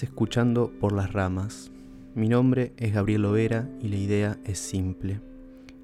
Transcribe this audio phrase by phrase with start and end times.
[0.00, 1.70] Escuchando Por las Ramas.
[2.14, 5.20] Mi nombre es Gabriel Lovera y la idea es simple.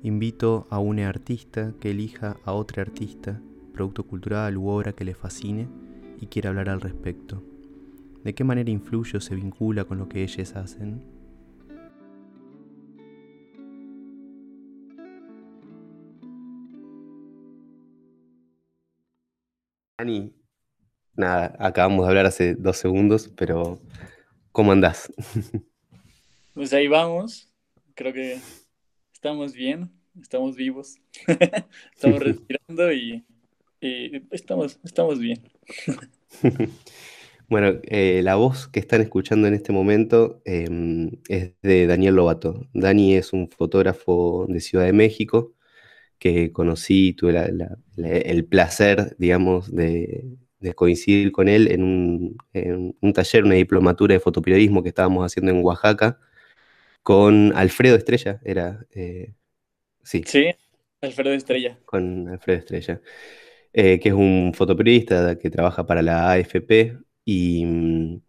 [0.03, 3.41] Invito a una artista que elija a otra artista,
[3.75, 5.69] producto cultural u obra que le fascine
[6.21, 7.43] y quiera hablar al respecto.
[8.25, 11.03] ¿De qué manera influye o se vincula con lo que ellos hacen?
[19.99, 20.38] Ani,
[21.19, 23.81] nada, acabamos de hablar hace dos segundos, pero
[24.53, 25.13] ¿cómo andás?
[26.55, 27.49] Pues ahí vamos,
[27.95, 28.41] creo que
[29.13, 30.97] estamos bien, estamos vivos,
[31.95, 33.25] estamos respirando y,
[34.33, 35.41] estamos, estamos bien.
[37.49, 42.67] Bueno, eh, la voz que están escuchando en este momento em, es de Daniel Lobato.
[42.75, 45.55] Dani es un fotógrafo de Ciudad de México
[46.19, 47.53] que conocí, tuve
[47.97, 50.37] el placer, digamos, de,
[50.75, 56.19] coincidir con él en un, taller, una diplomatura de fotoperiodismo que estábamos haciendo en Oaxaca
[57.03, 58.85] con Alfredo Estrella, era...
[58.95, 59.35] Eh,
[60.03, 60.23] sí.
[60.27, 60.47] Sí,
[61.01, 61.79] Alfredo Estrella.
[61.85, 63.01] Con Alfredo Estrella,
[63.73, 68.21] eh, que es un fotoperiodista que trabaja para la AFP y mm,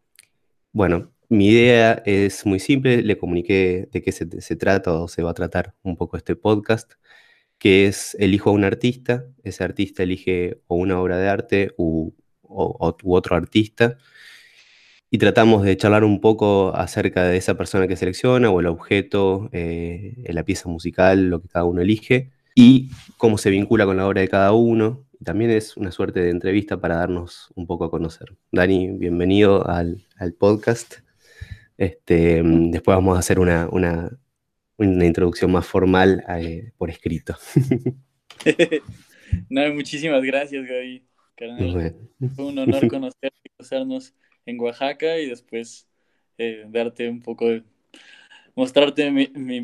[0.71, 5.31] bueno, mi idea es muy simple, le comuniqué de qué se, trata o se va
[5.31, 6.93] a tratar un poco este podcast,
[7.59, 12.13] que es elijo a un artista, ese artista elige o una obra de arte u,
[12.41, 13.97] otro artista,
[15.11, 19.49] y tratamos de charlar un poco acerca de esa persona que selecciona o el objeto,
[19.52, 24.07] eh, la pieza musical, lo que cada uno elige, y cómo se vincula con la
[24.07, 27.91] obra de cada uno, también es una suerte de entrevista para darnos un poco a
[27.91, 28.37] conocer.
[28.52, 30.05] Dani, bienvenido al,
[30.37, 30.95] podcast.
[31.77, 33.67] Este, después vamos a hacer una,
[34.85, 37.35] introducción más formal eh, por escrito.
[39.49, 41.03] no, muchísimas gracias, Gaby.
[42.35, 44.13] Fue un honor conocerte y conocernos
[44.45, 45.87] en Oaxaca y después
[46.37, 47.63] eh, darte un poco de.
[48.55, 49.09] mostrarte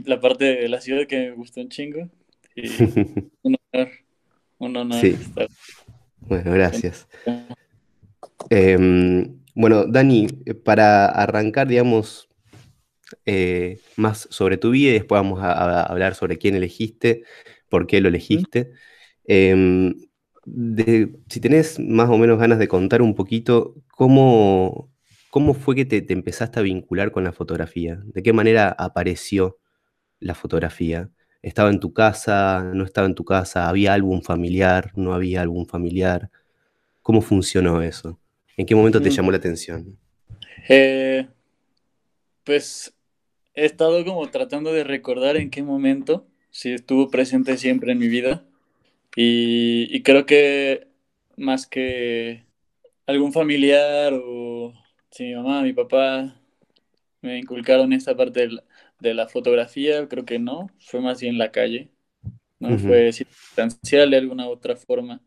[0.05, 2.09] la parte de la ciudad que me gustó un chingo.
[2.55, 2.67] Y
[3.41, 3.89] un honor
[5.01, 5.17] sí.
[6.19, 7.07] Bueno, gracias.
[8.49, 10.27] Em, bueno, Dani,
[10.63, 12.29] para arrancar, digamos,
[13.25, 17.23] eh, más sobre tu vida y después vamos a, hablar sobre quién elegiste,
[17.69, 18.71] por qué lo elegiste.
[19.25, 19.95] Em,
[21.27, 24.91] si tenés más o menos ganas de contar un poquito cómo,
[25.31, 29.57] cómo fue que te, empezaste a vincular con la fotografía, de qué manera apareció
[30.19, 31.09] la fotografía
[31.45, 35.67] estaba en tu casa, no estaba en tu casa, había algún familiar, no había algún
[35.67, 36.31] familiar.
[37.03, 38.19] ¿Cómo funcionó eso?
[38.57, 39.13] ¿En qué momento te mm.
[39.13, 39.95] llamó la atención?
[40.67, 41.27] Eh,
[42.43, 42.94] pues
[43.55, 48.07] he estado como tratando de recordar en qué momento, si estuvo presente siempre en mi
[48.07, 48.45] vida.
[49.15, 50.87] Y, creo que
[51.37, 52.45] más que
[53.07, 54.73] algún familiar o
[55.11, 56.35] si mi mamá, mi papá
[57.21, 58.49] me inculcaron esta parte
[58.99, 61.91] de la fotografía, creo que no, fue más bien la calle,
[62.59, 65.21] no fue circunstancial de alguna otra forma.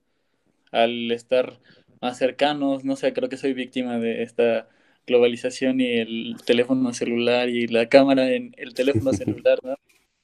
[0.70, 1.60] Al estar
[2.00, 4.68] más cercanos, no sé, creo que soy víctima de esta
[5.08, 9.74] globalización y el teléfono celular y la cámara en el teléfono celular, ¿no?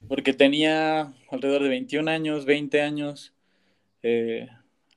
[0.07, 3.33] Porque tenía alrededor de 21 años, 20 años,
[4.03, 4.47] eh,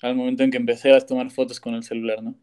[0.03, 2.35] al momento en que empecé a tomar fotos con el celular, ¿no?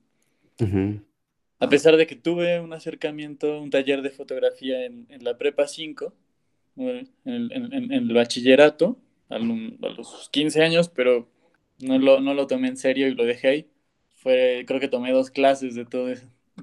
[1.59, 6.13] A pesar de que tuve un acercamiento, un taller de fotografía en, la prepa 5,
[6.77, 8.97] en el, bachillerato,
[9.29, 11.29] a, los 15 años, pero
[11.79, 13.67] no lo, no lo tomé en serio y lo dejé ahí.
[14.13, 16.09] Fue, creo que tomé dos clases de todo,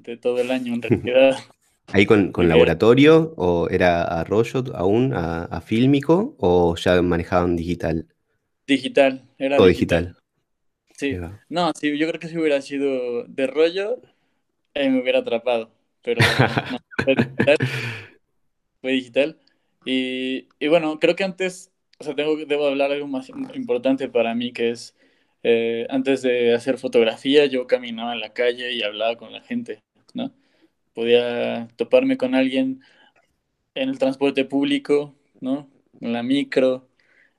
[0.01, 1.37] de todo el año en realidad.
[1.87, 8.07] ¿Ahí con, laboratorio o era a rollo aún, a, fílmico o ya manejaban digital?
[8.65, 10.15] Digital, era Todo digital.
[10.95, 11.17] Sí,
[11.49, 13.99] no, sí, yo creo que si hubiera sido de rollo,
[14.75, 16.21] me hubiera atrapado, pero
[18.81, 19.37] fue, digital,
[19.85, 24.53] Y, bueno, creo que antes, o sea, tengo, debo hablar algo más importante para mí,
[24.53, 24.95] que es,
[25.43, 29.79] eh, antes de hacer fotografía, yo caminaba en la calle y hablaba con la gente,
[30.13, 30.31] ¿no?
[30.93, 32.81] Podía toparme con alguien
[33.75, 35.69] en el transporte público, ¿no?
[36.01, 36.87] En la micro,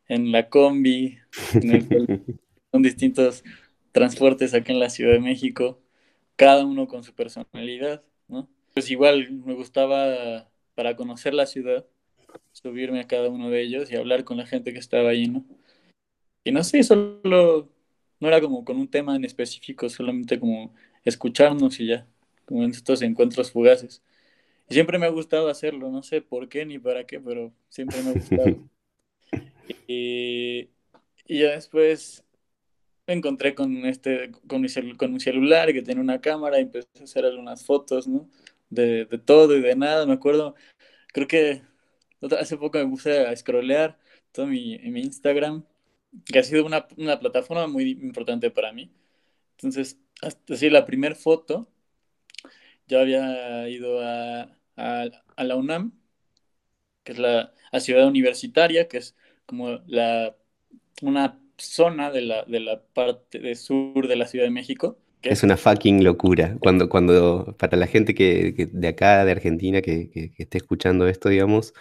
[0.08, 1.18] en la combi,
[2.72, 3.44] son distintos
[3.92, 5.80] transportes aquí en la Ciudad de México
[6.36, 8.48] cada uno con su personalidad, ¿no?
[8.72, 11.86] Pues igual me gustaba para conocer la ciudad,
[12.52, 15.44] subirme a cada uno de ellos y hablar con la gente que estaba ahí, ¿no?
[16.42, 17.70] Y no sé, solo,
[18.20, 20.74] no era como con un tema en específico, solamente como
[21.04, 22.06] escucharnos y ya,
[22.44, 24.02] como en estos encuentros fugaces.
[24.68, 28.02] Y siempre me ha gustado hacerlo, no sé por qué ni para qué, pero siempre
[28.02, 28.56] me ha gustado.
[29.88, 30.70] y,
[31.26, 32.24] y ya después
[33.06, 36.88] me encontré con, este, con, mi con un celular que tiene una cámara y empecé
[37.00, 38.28] a hacer algunas fotos, ¿no?
[38.74, 40.06] de, de todo y de nada.
[40.06, 40.54] Me acuerdo,
[41.12, 41.62] creo que
[42.38, 43.98] hace poco me puse a scrollear
[44.32, 45.64] todo mi, mi Instagram,
[46.24, 48.90] que ha sido una, una, plataforma muy importante para mí.
[49.56, 49.98] Entonces,
[50.48, 51.68] así la primera foto,
[52.88, 54.42] yo había ido a,
[54.76, 55.06] a,
[55.36, 55.92] a, la UNAM,
[57.02, 59.16] que es la, la, ciudad universitaria, que es
[59.46, 60.36] como la,
[61.02, 64.98] una zona de la, de la parte de sur de la Ciudad de México.
[65.20, 66.56] Que es una fucking locura.
[66.60, 70.58] Cuando, cuando para la gente que, que de acá, de Argentina, que, que, que esté
[70.58, 71.72] escuchando esto, digamos,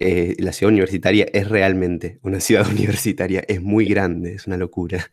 [0.00, 5.10] eh, la ciudad universitaria es realmente una ciudad universitaria, es muy grande, es una locura.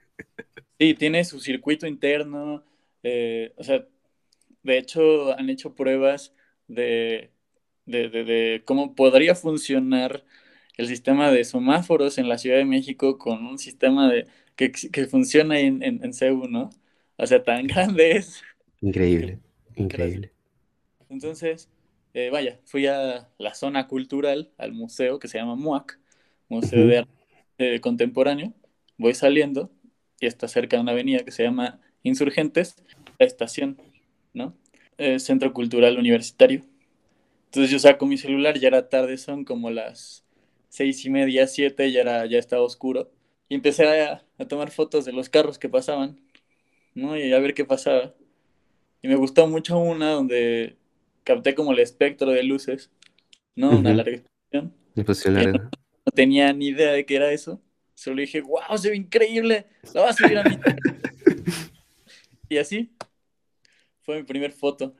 [0.79, 2.65] Sí, tiene su circuito interno,
[3.01, 3.87] eh, o sea,
[4.63, 6.33] de hecho han hecho pruebas
[6.67, 7.31] de,
[7.85, 10.25] de, de, de, cómo podría funcionar
[10.77, 14.27] el sistema de semáforos en la Ciudad de México con un sistema de,
[14.57, 16.69] que, que funciona en, en, en CEU, ¿no?
[17.17, 18.43] O sea, tan grande es.
[18.81, 19.41] Increíble,
[19.75, 20.31] increíble.
[21.09, 21.69] Entonces,
[22.15, 26.00] eh, vaya, fui a la zona cultural, al museo que se llama MUAC,
[26.47, 27.12] Museo de Arte
[27.57, 28.53] eh, Contemporáneo.
[28.97, 29.69] Voy saliendo
[30.21, 32.77] y está cerca de una avenida que se llama Insurgentes,
[33.19, 33.77] la estación,
[34.33, 34.56] ¿no?
[34.97, 36.62] Eh, Centro Cultural Universitario.
[37.47, 40.23] Entonces yo saco mi celular, ya era tarde, son como las
[40.69, 43.11] seis y media, siete, ya, era, ya estaba oscuro.
[43.50, 46.18] Y empecé a, a tomar fotos de los carros que pasaban,
[46.95, 47.18] ¿no?
[47.18, 48.13] Y a ver qué pasaba.
[49.01, 50.77] Y me gustó mucho una donde
[51.25, 52.89] capté como el espectro de luces,
[53.56, 53.72] ¿no?
[53.72, 53.80] Uh -huh.
[53.80, 54.22] Una larga
[54.95, 55.33] exposición.
[55.33, 55.51] Larga.
[55.51, 55.69] No,
[56.06, 57.62] no, tenía ni idea de qué era eso.
[57.94, 60.57] Solo dije, wow, se ve increíble, la vas a subir a mi.
[62.50, 62.95] y así
[64.06, 64.95] fue mi primer foto.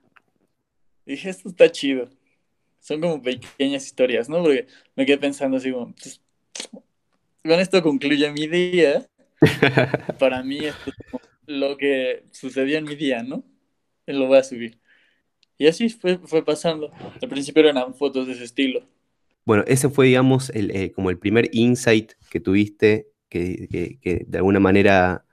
[1.06, 2.10] dije, esto está chido.
[2.80, 4.42] Son como pequeñas historias, ¿no?
[4.42, 6.21] Porque me quedé pensando así como, pues,
[7.44, 9.06] con esto concluye mi día.
[10.19, 13.44] Para mí esto es como lo que sucedió en mi día, ¿no?
[14.07, 14.80] Lo voy a subir.
[15.57, 16.92] Y así fue, fue pasando.
[17.22, 18.84] Al principio eran fotos de ese estilo.
[19.46, 24.60] Bueno, ese fue, digamos, el, eh, como el primer insight que tuviste, que, de alguna
[24.60, 25.25] manera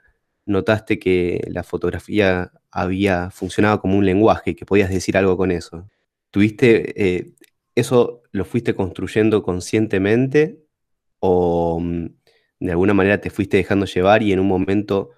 [0.44, 5.88] notaste que la fotografía había funcionado como un lenguaje que podías decir algo con eso.
[6.30, 7.32] ¿Tuviste, eh,
[7.74, 10.58] eso lo fuiste construyendo conscientemente
[11.20, 12.06] o mm,
[12.60, 15.10] de alguna manera te fuiste dejando llevar y en un momento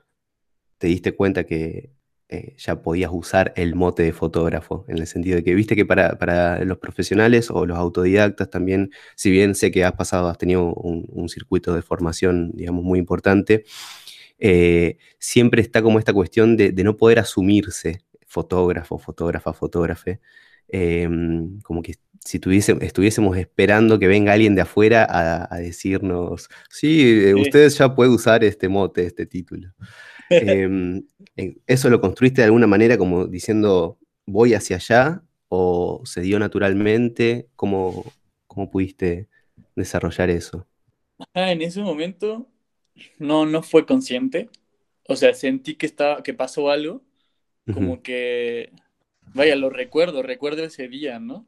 [0.79, 1.91] te diste cuenta que
[2.29, 5.85] eh, ya podías usar el mote de fotógrafo, en el sentido de que viste que
[5.85, 10.39] para, para, los profesionales o los autodidactas también, si bien sé que has pasado, has
[10.39, 13.65] tenido un, un circuito de formación, digamos, muy importante,
[14.39, 20.21] eh, siempre está como esta cuestión de, de, no poder asumirse fotógrafo, fotógrafa, fotógrafe,
[20.69, 21.09] eh,
[21.63, 21.95] como que
[22.25, 27.69] si tuviese, estuviésemos esperando que venga alguien de afuera a, a decirnos, sí, sí, usted
[27.69, 29.75] ya puede usar este mote, este título.
[30.31, 36.39] Eh, ¿Eso lo construiste de alguna manera como diciendo voy hacia allá o se dio
[36.39, 37.49] naturalmente?
[37.57, 38.05] ¿Cómo,
[38.47, 39.29] cómo pudiste
[39.77, 40.67] desarrollar eso?
[41.35, 42.49] Ah, en ese momento
[43.19, 44.49] no, no fue consciente.
[45.09, 47.03] O sea, sentí que, estaba, que pasó algo,
[47.73, 48.03] como uh -huh.
[48.03, 48.73] que,
[49.35, 51.47] vaya, lo recuerdo, recuerdo ese día, ¿no?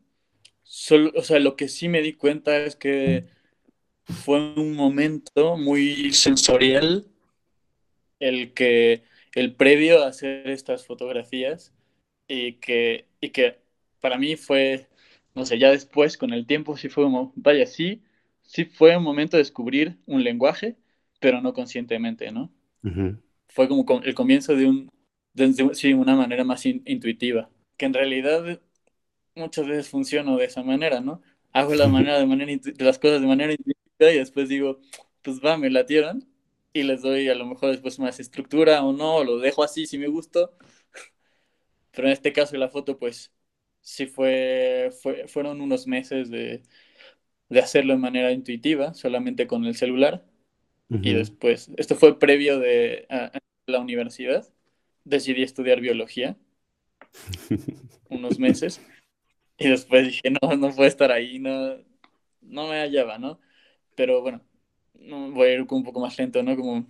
[0.62, 3.24] Solo, o sea, lo que sí me di cuenta es que
[4.04, 7.06] fue un momento muy sensorial
[8.20, 9.02] el que
[9.34, 11.74] el previo a hacer estas fotografías
[12.28, 13.58] y que, y que
[14.00, 14.88] para mí fue,
[15.34, 18.02] no sé, ya después con el tiempo sí fue como, vaya, sí,
[18.42, 20.76] sí fue un momento de descubrir un lenguaje,
[21.20, 22.52] pero no conscientemente, ¿no?
[22.84, 23.22] Uh -huh.
[23.48, 24.90] Fue como el comienzo de un,
[25.34, 28.60] de, de, sí, una manera más in, intuitiva, que en realidad
[29.34, 31.22] muchas veces funciono de esa manera, ¿no?
[31.52, 34.80] Hago la manera de manera de las cosas de manera intuitiva y después digo,
[35.22, 36.26] pues va, me latieron
[36.76, 39.86] y les doy a lo mejor después más estructura o no, o lo dejo así
[39.86, 40.52] si me gustó.
[41.92, 43.32] Pero en este caso la foto, pues
[43.80, 46.62] sí fue, fue fueron unos meses de,
[47.48, 50.24] de, hacerlo de manera intuitiva, solamente con el celular.
[50.90, 51.06] Uh -huh.
[51.06, 54.46] Y después, esto fue previo de a, a la universidad,
[55.04, 56.36] decidí estudiar biología
[58.10, 58.80] unos meses.
[59.58, 61.78] Y después dije, no, no puedo estar ahí, no,
[62.42, 63.40] no me hallaba, ¿no?
[63.94, 64.42] Pero bueno,
[65.00, 66.56] no, voy a ir un poco más lento, ¿no?
[66.56, 66.86] Como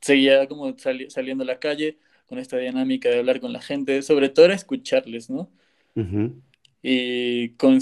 [0.00, 4.02] seguía como sali saliendo a la calle con esta dinámica de hablar con la gente,
[4.02, 5.50] sobre todo era escucharles, ¿no?
[5.94, 6.42] Uh -huh.
[6.82, 7.80] Y con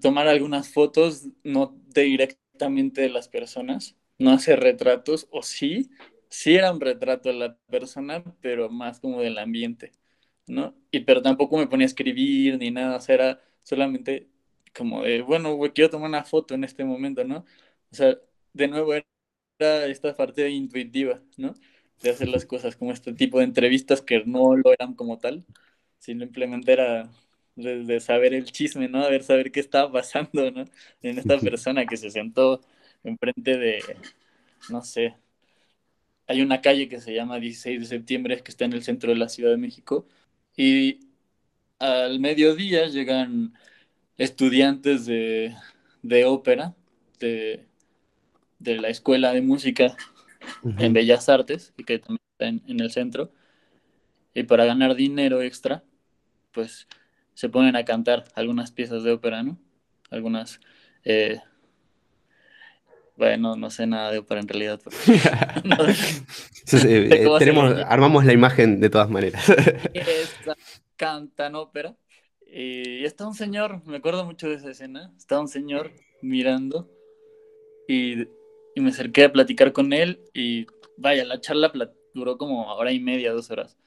[0.00, 5.90] tomar algunas fotos, no directamente de las personas, no hacer retratos, o sí,
[6.28, 9.92] sí era un retrato de la persona, pero más como del ambiente,
[10.46, 10.74] ¿no?
[10.90, 14.28] Y pero tampoco me ponía a escribir ni nada, o sea, era solamente
[14.76, 17.38] como de, bueno, güey, quiero tomar una foto en este momento, ¿no?
[17.90, 18.16] O sea,
[18.56, 21.54] de nuevo era esta parte intuitiva, ¿no?
[22.02, 25.44] De hacer las cosas como este tipo de entrevistas que no lo eran como tal,
[25.98, 27.10] simplemente era
[27.56, 29.02] de, saber el chisme, ¿no?
[29.04, 30.64] A ver, saber qué estaba pasando, ¿no?
[31.02, 32.62] En esta persona que se sentó
[33.04, 33.82] enfrente de,
[34.70, 35.16] no sé,
[36.26, 39.18] hay una calle que se llama 16 de septiembre, que está en el centro de
[39.18, 40.06] la Ciudad de México,
[40.56, 41.00] y
[41.78, 43.54] al mediodía llegan
[44.18, 45.54] estudiantes de,
[46.02, 46.74] de ópera,
[47.20, 47.66] de,
[48.58, 49.96] de, la Escuela de Música
[50.78, 53.32] en Bellas Artes, y que también está en, en el centro,
[54.34, 55.82] y para ganar dinero extra,
[56.52, 56.86] pues
[57.34, 59.58] se ponen a cantar algunas piezas de ópera, ¿no?
[60.10, 60.60] Algunas...
[61.04, 61.38] Eh,
[63.16, 64.80] bueno, no sé nada de ópera en realidad.
[66.72, 69.44] Eh, tenemos, armamos la imagen de todas maneras.
[70.96, 71.94] cantan ópera.
[72.44, 76.90] Y está un señor, me acuerdo mucho de esa escena, está un señor mirando
[77.86, 78.26] y,
[78.76, 80.66] y me acerqué a platicar con él y
[80.98, 81.72] vaya, la charla
[82.12, 83.78] duró como hora y media, dos horas.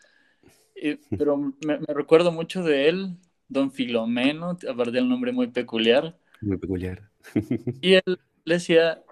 [1.18, 3.18] pero me, me, recuerdo mucho de él
[3.48, 6.18] Don Filomeno, aparte del nombre muy peculiar.
[6.42, 7.08] Muy peculiar.
[7.82, 9.04] y él le decía,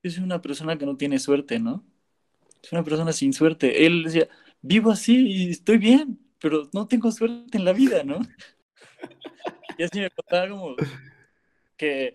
[0.00, 1.84] es una persona que no tiene suerte, ¿no?
[2.62, 3.84] Es una persona sin suerte.
[3.84, 4.28] Él decía,
[4.62, 8.20] vivo así y estoy bien, pero no tengo suerte en la vida, ¿no?
[9.78, 10.76] y así me contaba como
[11.76, 12.14] que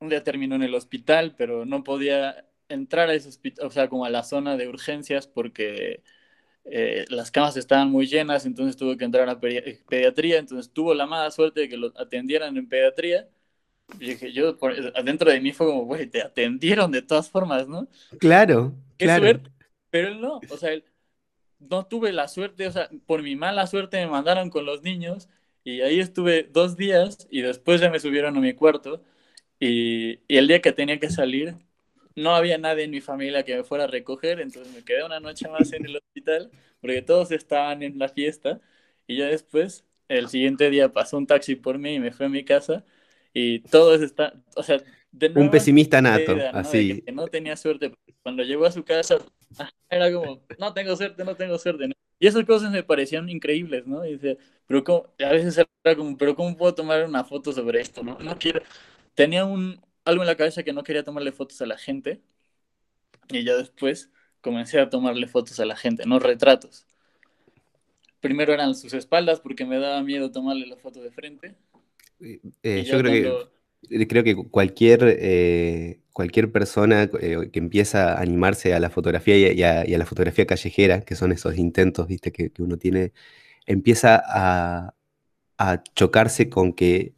[0.00, 3.88] un día terminó en el hospital, pero no podía entrar a ese hospital, o sea,
[3.88, 6.02] como a la zona de urgencias porque
[6.64, 11.06] eh, las camas estaban muy llenas, entonces tuvo que entrar a pediatría, entonces tuvo la
[11.06, 13.28] mala suerte de que lo atendieran en pediatría.
[13.98, 14.56] Y dije, yo
[14.94, 17.88] adentro de mí fue como, güey, te atendieron de todas formas, ¿no?
[18.18, 19.24] Claro, Qué claro.
[19.24, 19.50] suerte.
[19.90, 20.84] Pero él no, o sea, él,
[21.58, 25.28] no tuve la suerte, o sea, por mi mala suerte me mandaron con los niños
[25.64, 29.02] y ahí estuve dos días y después ya me subieron a mi cuarto
[29.60, 31.54] y, y el día que tenía que salir
[32.16, 35.20] no había nadie en mi familia que me fuera a recoger, entonces me quedé una
[35.20, 36.50] noche más en el hospital
[36.80, 38.60] porque todos estaban en la fiesta
[39.06, 42.28] y ya después, el siguiente día pasó un taxi por mí y me fue a
[42.28, 42.84] mi casa
[43.32, 47.02] y todos están, o sea, de nuevo, un pesimista nato, así.
[47.02, 47.92] que no tenía suerte.
[48.22, 49.18] Cuando llegó a su casa,
[49.88, 51.90] era como, no tengo suerte, no tengo suerte.
[52.18, 54.04] Y esas cosas me parecían increíbles, ¿no?
[54.04, 55.06] Y dice, pero ¿cómo?
[55.24, 58.02] a veces era como, pero ¿cómo puedo tomar una foto sobre esto?
[58.02, 58.62] No, no quiero.
[59.14, 62.20] Tenía un, algo en la cabeza que no quería tomarle fotos a la gente.
[63.28, 66.86] Y ya después comencé a tomarle fotos a la gente, no retratos.
[68.20, 71.54] Primero eran sus espaldas porque me daba miedo tomarle la foto de frente.
[72.62, 78.74] Eh, yo creo que creo que cualquier, eh, cualquier persona eh, que empieza a animarse
[78.74, 82.30] a la fotografía y a, la fotografía callejera, que son esos intentos ¿viste?
[82.30, 83.12] Que, uno tiene,
[83.66, 84.94] empieza a,
[85.56, 87.14] a, chocarse con que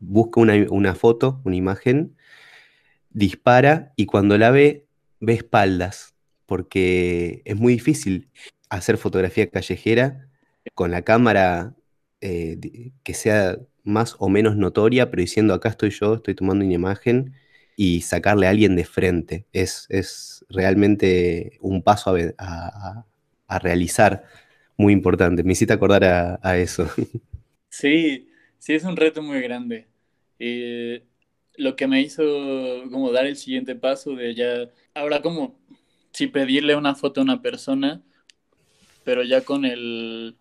[0.00, 2.16] busca una, foto, una imagen,
[3.10, 4.86] dispara y cuando la ve,
[5.20, 6.14] ve espaldas,
[6.46, 8.28] porque es muy difícil
[8.70, 10.28] hacer fotografía callejera
[10.74, 11.74] con la cámara
[12.20, 16.74] eh, que sea más o menos notoria, pero diciendo acá estoy yo, estoy tomando una
[16.74, 17.34] imagen
[17.76, 19.46] y sacarle a alguien de frente.
[19.52, 23.04] Es, es realmente un paso a,
[23.60, 24.24] realizar
[24.76, 25.42] muy importante.
[25.42, 26.88] Me hiciste acordar a, a eso.
[27.70, 28.28] Sí,
[28.58, 29.87] Sí, es un reto muy grande.
[30.38, 31.04] Eh,
[31.56, 32.22] lo que me hizo
[32.90, 35.58] como dar el siguiente paso de ya, ahora como
[36.12, 38.02] si pedirle una foto a una persona,
[39.04, 40.36] pero ya con el,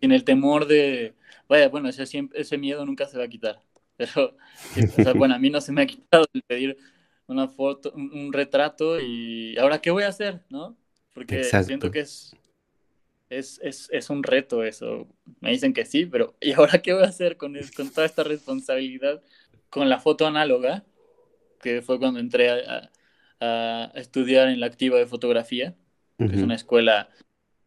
[0.00, 1.14] en el temor de,
[1.48, 2.04] vaya, bueno, ese,
[2.34, 3.62] ese miedo nunca se va a quitar.
[3.98, 4.36] Pero,
[4.76, 6.76] o sea, bueno, a mí no se me ha quitado el pedir
[7.26, 10.76] una foto, un, retrato y ahora qué voy a hacer, ¿no?
[11.12, 12.32] Porque siento que es
[13.30, 15.06] es, es, es, un reto eso.
[15.40, 18.24] Me dicen que sí, pero ¿y ahora qué voy a hacer con, con toda esta
[18.24, 19.22] responsabilidad?
[19.70, 20.84] Con la foto análoga,
[21.60, 22.90] que fue cuando entré a,
[23.40, 25.76] a estudiar en la activa de fotografía,
[26.18, 27.10] que es una escuela,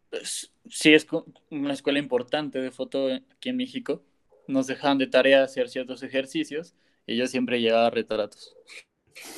[0.10, 1.08] pues, sí es
[1.50, 4.04] una escuela importante de foto aquí en México.
[4.48, 6.76] Nos dejaban de tarea hacer ciertos ejercicios
[7.06, 8.56] y yo siempre llevaba retratos.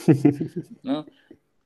[0.84, 1.06] ¿No?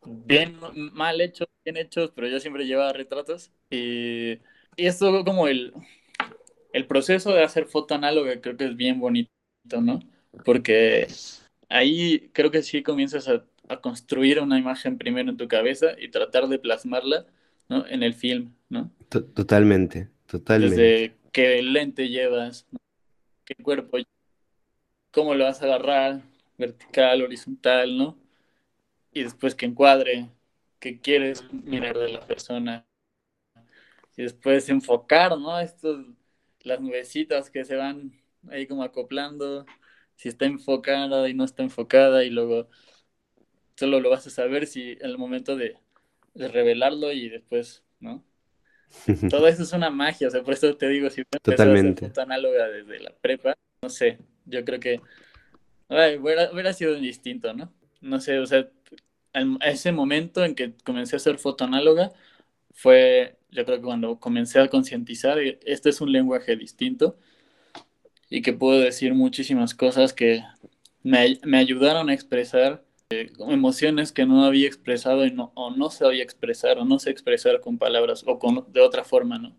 [0.08, 0.58] Bien
[0.94, 3.52] mal hechos, bien hechos, pero yo siempre llevaba retratos.
[3.70, 4.34] Y,
[4.76, 5.74] y esto como el,
[6.74, 9.32] el proceso de hacer foto análoga creo que es bien bonito,
[9.82, 10.00] ¿no?
[10.46, 11.08] Porque
[11.70, 16.10] ahí creo que sí comienzas a, a, construir una imagen primero en tu cabeza y
[16.10, 17.26] tratar de plasmarla,
[17.70, 17.86] ¿no?
[17.88, 18.92] En el film, ¿no?
[19.10, 20.82] Totalmente, totalmente.
[20.82, 22.68] Desde qué lente llevas,
[23.46, 23.98] qué cuerpo,
[25.12, 26.22] cómo lo vas a agarrar,
[26.58, 28.18] vertical, horizontal, ¿no?
[29.17, 30.29] Y después que encuadre,
[30.79, 32.86] que quieres mirar de la persona.
[34.15, 35.59] Y después enfocar, ¿no?
[35.59, 36.05] Estos,
[36.62, 38.13] las nubecitas que se van
[38.51, 39.65] ahí como acoplando,
[40.15, 42.69] si está enfocada y no está enfocada, y luego
[43.75, 45.77] solo lo vas a saber si en el momento de,
[46.36, 48.24] revelarlo y después, ¿no?
[49.31, 52.05] todo eso es una magia, o sea, por eso te digo, si Totalmente.
[52.05, 55.01] a foto análoga desde la prepa, no sé, yo creo que
[55.89, 57.74] hubiera, hubiera, sido distinto, ¿no?
[58.00, 58.69] No sé, o sea,
[59.62, 62.12] ese momento en que comencé a hacer foto análoga
[62.74, 67.17] fue, yo creo que cuando comencé a concientizar, este es un lenguaje distinto
[68.29, 70.44] y que puedo decir muchísimas cosas que
[71.03, 75.89] me, me ayudaron a expresar eh, emociones que no había expresado y no, o no
[75.89, 79.56] sabía expresar o no sé expresar con palabras o con, de otra forma, ¿no?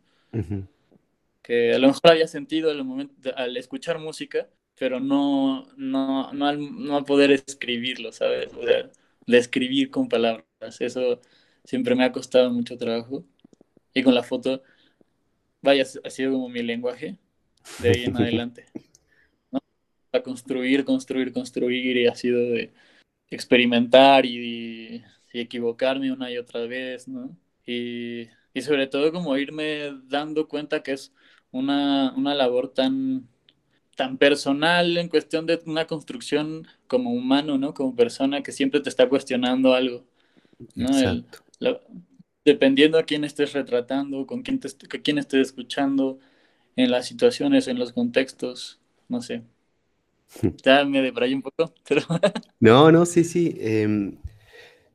[1.42, 6.46] Que a lo mejor había sentido al, momento, al escuchar música, pero no, no, no,
[6.46, 8.52] al, no poder escribirlo, ¿sabes?
[8.52, 8.90] O sea,
[9.28, 10.80] de escribir con palabras.
[10.80, 11.20] Eso
[11.64, 13.24] siempre me ha costado mucho trabajo.
[13.94, 14.62] Y con la foto,
[15.62, 17.18] vaya, ha sido como mi lenguaje
[17.80, 18.66] de ahí en adelante.
[19.52, 19.60] ¿no?
[20.12, 22.72] A construir, construir, construir y ha sido de
[23.30, 27.36] experimentar y, equivocarme una y otra vez, ¿no?
[27.64, 28.28] Y,
[28.60, 31.12] sobre todo como irme dando cuenta que es
[31.52, 33.28] una, labor tan,
[33.98, 37.74] tan personal en cuestión de una construcción como humano, ¿no?
[37.74, 40.04] Como persona que siempre te está cuestionando algo,
[40.76, 40.88] ¿no?
[42.44, 44.68] dependiendo a quién estés retratando, con quién, te,
[45.02, 46.20] quién estés escuchando,
[46.76, 48.78] en las situaciones, en los contextos,
[49.08, 49.42] no sé.
[50.64, 52.02] Ya me debrayé un poco, pero...
[52.60, 53.56] No, no, sí, sí.
[53.58, 54.16] Em,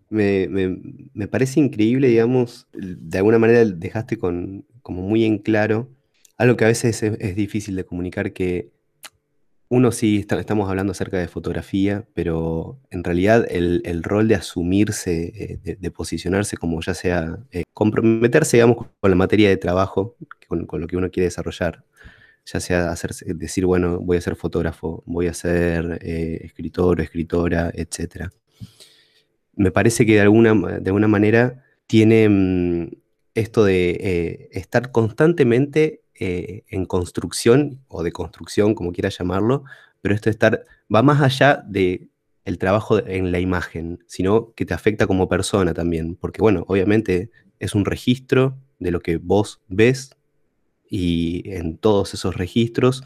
[0.09, 5.89] me, parece increíble, digamos, de alguna manera dejaste con, como muy en claro
[6.37, 8.71] algo que a veces es, difícil de comunicar, que
[9.73, 15.77] uno sí, estamos hablando acerca de fotografía, pero en realidad el, rol de asumirse, eh,
[15.79, 20.15] de, posicionarse como ya sea, eh, comprometerse, digamos, con la materia de trabajo,
[20.47, 21.83] con, lo que uno quiere desarrollar,
[22.45, 22.93] ya sea
[23.33, 28.29] decir, bueno, voy a ser fotógrafo, voy a ser eh, escritor o escritora, etc.
[29.55, 32.91] Me parece que de alguna, de alguna manera tiene mm,
[33.33, 39.65] esto de estar constantemente eh, en construcción o de construcción, como quiera llamarlo,
[40.01, 42.07] pero esto de estar va más allá de
[42.45, 47.29] el trabajo en la imagen, sino que te afecta como persona también, porque bueno, obviamente
[47.59, 50.15] es un registro de lo que vos ves,
[50.89, 53.03] y en todos esos registros,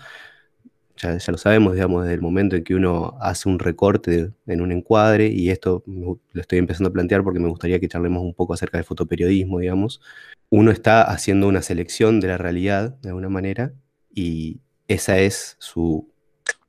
[0.98, 4.72] ya, lo sabemos, digamos, desde el momento en que uno hace un recorte en un
[4.72, 8.54] encuadre, y esto lo estoy empezando a plantear porque me gustaría que charlemos un poco
[8.54, 10.02] acerca del fotoperiodismo, digamos,
[10.50, 13.74] uno está haciendo una selección de la realidad, de alguna manera,
[14.14, 16.10] y esa es su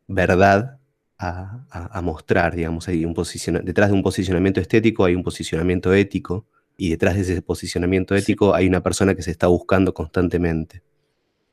[0.07, 0.79] verdad
[1.19, 3.15] a, mostrar, digamos, hay un
[3.65, 8.55] detrás de un posicionamiento estético hay un posicionamiento ético, y detrás de ese posicionamiento ético
[8.55, 10.83] hay una persona que se está buscando constantemente.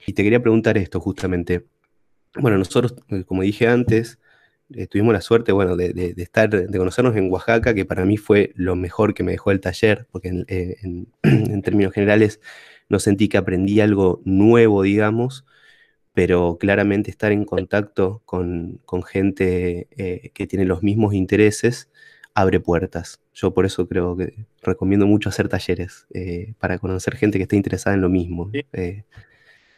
[0.06, 1.66] Y te quería preguntar esto justamente.
[2.38, 4.19] Bueno, nosotros, eh, como dije antes,
[4.74, 8.52] eh, tuvimos la suerte, bueno, de, estar, de conocernos en Oaxaca, que para mí fue
[8.56, 12.41] lo mejor que me dejó el taller, porque en, eh, términos generales
[12.89, 15.45] no sentí que aprendí algo nuevo, digamos,
[16.13, 19.88] pero claramente estar en contacto con, gente
[20.34, 21.89] que tiene los mismos intereses
[22.34, 23.21] abre puertas.
[23.34, 26.08] Yo por eso creo que recomiendo mucho hacer talleres,
[26.60, 28.50] para conocer gente que esté interesada en lo mismo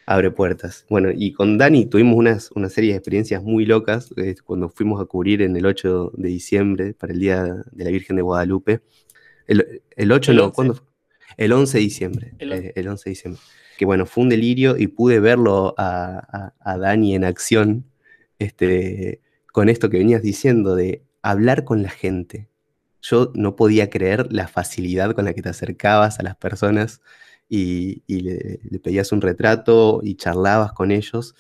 [0.08, 0.86] abre puertas.
[0.90, 5.02] Bueno, y con Dani tuvimos unas, una serie de experiencias muy locas eh, cuando fuimos
[5.02, 8.80] a cubrir en el 8 de diciembre para el Día de la Virgen de Guadalupe.
[9.48, 10.82] El, el 8 no, ¿cuándo
[11.36, 12.34] El 11 de diciembre.
[12.40, 13.42] El, 11 eh, de diciembre.
[13.78, 17.84] Que bueno, fue un delirio y pude verlo a, a, Dani en acción
[18.40, 19.20] este,
[19.52, 22.48] con esto que venías diciendo de hablar con la gente.
[23.02, 27.02] Yo no podía creer la facilidad con la que te acercabas a las personas
[27.50, 31.36] y, le, pedías un retrato y charlabas con ellos.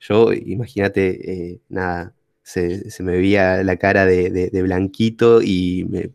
[0.00, 6.10] Yo, imagínate, eh, nada, se, me veía la cara de, blanquito y me,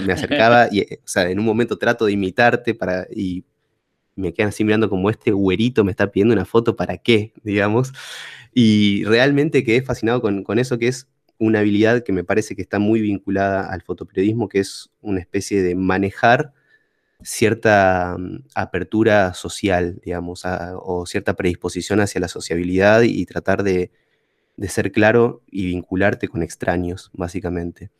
[0.00, 3.44] me, acercaba y, o sea, en un momento trato de imitarte para, y
[4.16, 7.32] me quedan así mirando como este güerito me está pidiendo una foto, ¿para qué?
[7.42, 7.92] Digamos.
[8.54, 11.08] Y realmente quedé fascinado con, con eso que es
[11.38, 15.62] una habilidad que me parece que está muy vinculada al fotoperiodismo, que es una especie
[15.62, 16.52] de manejar
[17.24, 23.90] cierta mm, apertura social, digamos, o cierta predisposición hacia la sociabilidad y tratar de,
[24.68, 27.90] ser claro y vincularte con extraños, básicamente.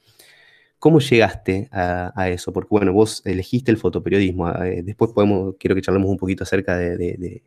[0.78, 2.52] ¿Cómo llegaste a, eso?
[2.52, 4.50] Porque, bueno, vos elegiste el fotoperiodismo.
[4.64, 7.42] Eh, después podemos, quiero que charlemos un poquito acerca de,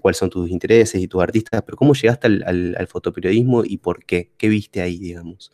[0.00, 4.30] cuáles son tus intereses y tus artistas, pero ¿cómo llegaste al, fotoperiodismo y por qué?
[4.38, 5.50] ¿Qué viste ahí, digamos?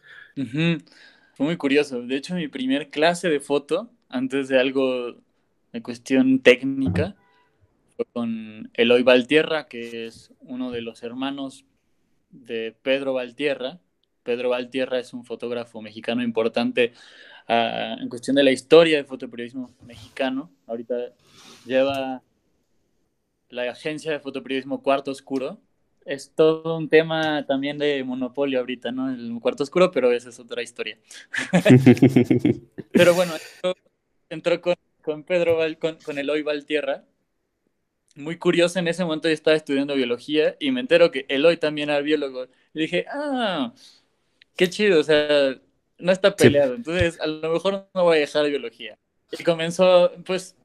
[1.35, 2.00] Fue muy curioso.
[2.03, 5.16] De hecho, mi primer clase de foto, antes de algo
[5.74, 7.16] de cuestión técnica
[7.96, 11.64] fue con Eloy Valtierra, que es uno de los hermanos
[12.30, 13.80] de Pedro Valtierra.
[14.22, 16.92] Pedro Valtierra es un fotógrafo mexicano importante
[17.48, 20.48] ah, en cuestión de la historia del fotoperiodismo mexicano.
[20.68, 20.94] Ahorita
[21.66, 22.22] lleva
[23.48, 25.58] la agencia de fotoperiodismo Cuarto Oscuro.
[26.06, 29.10] Es todo un tema también de monopolio ahorita, ¿no?
[29.10, 30.98] El Cuarto Oscuro, pero esa es otra historia.
[32.92, 33.32] pero bueno,
[34.28, 37.04] entró, con, con, Pedro, Val, con, con Eloy Valtierra.
[38.16, 41.90] Muy curioso, en ese momento yo estaba estudiando biología y me entero que Eloy también
[41.90, 42.46] era biólogo.
[42.72, 43.72] Y dije, ah,
[44.56, 45.56] qué chido, o sea,
[45.98, 46.74] no está peleado.
[46.74, 48.98] Entonces, a lo mejor no voy a dejar biología.
[49.32, 50.56] Y comenzó, pues,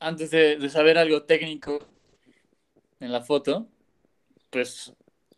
[0.00, 1.86] antes de, saber algo técnico
[3.00, 3.68] en la foto,
[4.50, 4.92] pues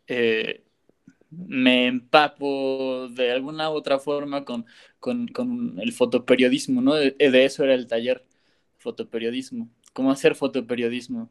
[0.07, 0.63] eh,
[1.47, 4.65] me empapo de alguna u otra forma con,
[4.99, 6.95] con, el fotoperiodismo, ¿no?
[6.95, 8.25] De, de, eso era el taller,
[8.77, 11.29] fotoperiodismo, cómo hacer fotoperiodismo.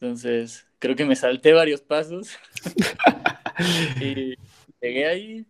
[0.00, 2.30] Entonces, creo que me salté varios pasos
[4.00, 4.34] y
[4.80, 5.46] llegué ahí,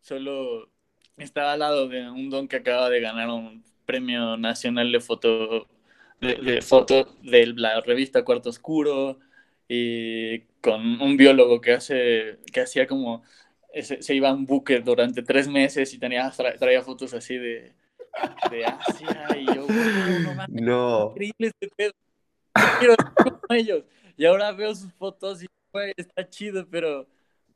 [0.00, 0.70] solo
[1.16, 5.68] estaba al lado de un don que acaba de ganar un premio nacional de foto
[6.20, 9.18] de, foto de la revista Cuarto Oscuro
[9.68, 13.22] y con un biólogo que hace que hacía como
[13.74, 17.72] se, iba a un buque durante tres meses y tenía traía fotos así de,
[18.50, 21.10] de Asia y yo no, no.
[21.10, 21.92] increíble este pedo
[22.78, 23.84] quiero con ellos
[24.16, 25.46] y ahora veo sus fotos y
[25.96, 27.06] está chido pero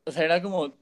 [0.04, 0.76] o sea era como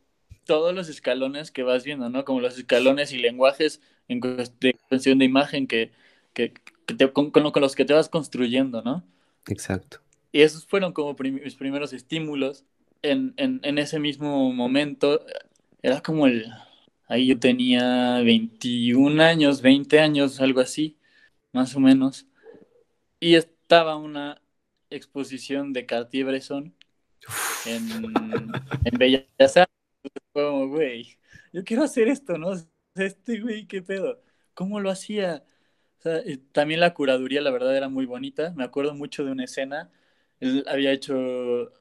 [0.44, 3.80] todos los escalones que vas viendo no como los escalones y lenguajes
[4.10, 5.92] en cuestión de imagen que,
[6.34, 6.52] que,
[7.12, 9.04] con, los que te vas construyendo, ¿no?
[9.46, 10.00] Exacto.
[10.32, 12.64] Y esos fueron como mis primeros estímulos.
[13.02, 15.24] En, en, ese mismo momento,
[15.82, 16.46] era como el...
[17.08, 20.96] Ahí yo tenía 21 años, 20 años, algo así,
[21.52, 22.26] más o menos.
[23.18, 24.40] Y estaba una
[24.90, 26.74] exposición de Cartier-Bresson
[27.66, 27.88] en,
[28.84, 29.74] en Bellas Artes.
[30.32, 31.18] Como, güey,
[31.52, 32.52] yo quiero hacer esto, ¿no?
[32.94, 34.22] Este güey, ¿qué pedo?
[34.54, 35.44] ¿Cómo lo hacía?
[36.52, 38.52] también la curaduría, la verdad, era muy bonita.
[38.56, 39.90] Me acuerdo mucho de una escena.
[40.40, 41.72] Él había hecho,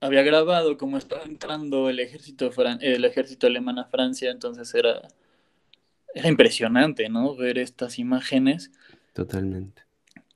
[0.00, 2.50] había grabado cómo estaba entrando el ejército,
[2.80, 5.02] el ejército alemán a Francia, entonces era,
[6.14, 7.36] era impresionante, ¿no?
[7.36, 8.70] Ver estas imágenes.
[9.12, 9.82] Totalmente.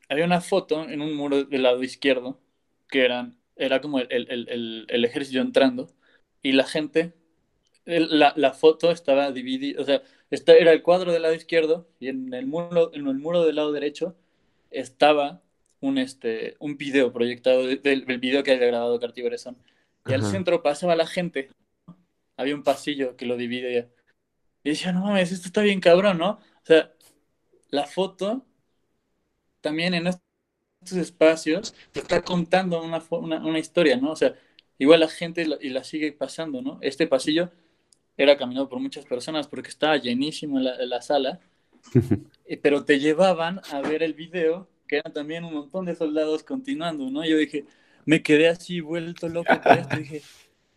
[0.09, 2.41] Había una foto en un muro del lado izquierdo
[2.89, 5.89] que eran, era como el, el ejército entrando
[6.43, 7.15] y la gente,
[7.85, 12.09] la, la foto estaba dividida, o sea, este era el cuadro del lado izquierdo y
[12.09, 14.17] en el muro, en el muro del lado derecho
[14.71, 15.43] estaba
[15.81, 19.57] un, este, un video proyectado del, video que había grabado Cartier-Bresson.
[20.07, 21.51] Y al centro pasaba la gente.
[22.37, 23.89] Había un pasillo que lo dividía.
[24.65, 26.31] Y decía, no mames, esto está bien cabrón, ¿no?
[26.31, 26.93] O sea,
[27.71, 28.47] la foto
[29.61, 34.13] también en estos espacios te está contando una, una, una historia, ¿no?
[34.13, 34.35] O sea,
[34.79, 36.79] igual la gente y la sigue pasando, ¿no?
[36.81, 37.51] Este pasillo
[38.17, 41.41] era caminado por muchas personas porque estaba llenísimo la, la sala,
[42.47, 46.43] eh, pero te llevaban a ver el video, que eran también un montón de soldados
[46.43, 47.25] continuando, ¿no?
[47.25, 47.67] Yo dije,
[48.07, 50.23] me quedé así vuelto loco por esto, dije,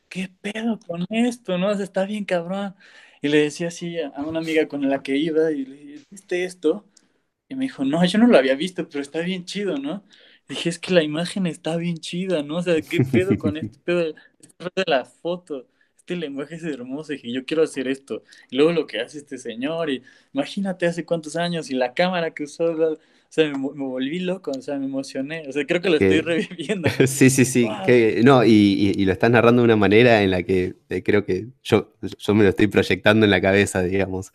[0.09, 1.71] ¿qué pedo con esto, no?
[1.71, 2.75] está bien cabrón.
[3.21, 6.43] Y le decía así a una amiga con la que iba, y le dije, ¿viste
[6.45, 6.85] esto?
[7.49, 10.03] Y me dijo, no, yo no lo había visto, pero está bien chido, ¿no?
[10.49, 12.57] dije, es que la imagen está bien chida, ¿no?
[12.57, 14.13] O sea, ¿qué pedo con este pedo
[14.75, 15.67] de la foto?
[16.01, 18.23] este lenguaje es hermoso, y yo quiero hacer esto.
[18.49, 22.31] Y luego lo que hace este señor, y imagínate hace cuántos años, y la cámara
[22.33, 22.97] que usó, o
[23.33, 26.89] sea, me, volví loco, o sea, me emocioné, o sea, creo que lo estoy reviviendo.
[27.07, 30.43] sí, sí, sí, que, no, y, y, lo estás narrando de una manera en la
[30.43, 34.31] que eh, creo que yo, yo me lo estoy proyectando en la cabeza, digamos.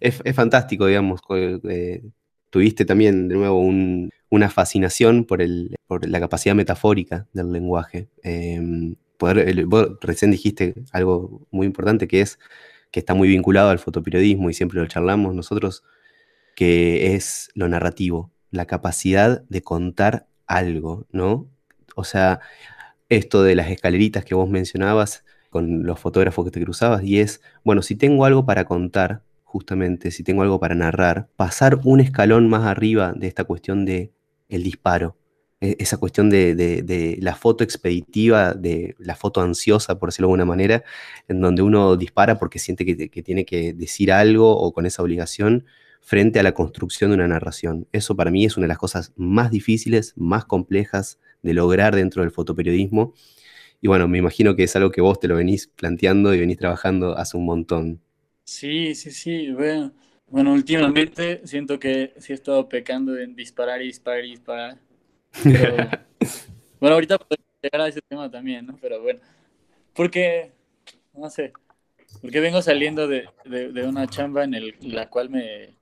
[0.00, 1.20] Es, es fantástico, digamos,
[1.68, 2.02] eh,
[2.50, 8.08] tuviste también de nuevo un, una fascinación por, el, por la capacidad metafórica del lenguaje.
[8.22, 12.38] Eh, poder, vos recién dijiste algo muy importante que es
[12.90, 15.82] que está muy vinculado al fotoperiodismo y siempre lo charlamos nosotros,
[16.54, 21.48] que es lo narrativo, la capacidad de contar algo, ¿no?
[21.96, 22.40] O sea,
[23.08, 27.40] esto de las escaleritas que vos mencionabas con los fotógrafos que te cruzabas, y es,
[27.64, 32.48] bueno, si tengo algo para contar, justamente, si tengo algo para narrar, pasar un escalón
[32.48, 34.12] más arriba de esta cuestión de
[34.48, 35.16] el disparo,
[35.60, 40.44] e, esa cuestión de, la foto expeditiva, de la foto ansiosa, por decirlo de alguna
[40.44, 40.84] manera,
[41.28, 45.66] en donde uno dispara porque siente que, tiene que decir algo o con esa obligación
[46.04, 47.88] frente a la construcción de una narración.
[47.90, 52.22] Eso para mí es una de las cosas más difíciles, más complejas de lograr dentro
[52.22, 53.14] del fotoperiodismo.
[53.80, 56.58] Y bueno, me imagino que es algo que vos te lo venís planteando y venís
[56.58, 58.00] trabajando hace un montón.
[58.44, 59.50] Sí, sí, sí.
[59.52, 59.92] Bueno,
[60.28, 64.78] bueno últimamente siento que sí he estado pecando en disparar y disparar y disparar
[66.80, 68.78] bueno, ahorita podemos llegar a ese tema también, ¿no?
[68.80, 69.20] Pero bueno,
[69.94, 70.52] porque,
[71.12, 71.52] no sé,
[72.20, 73.26] porque vengo saliendo de,
[73.84, 75.74] una chamba en, el, la cual me,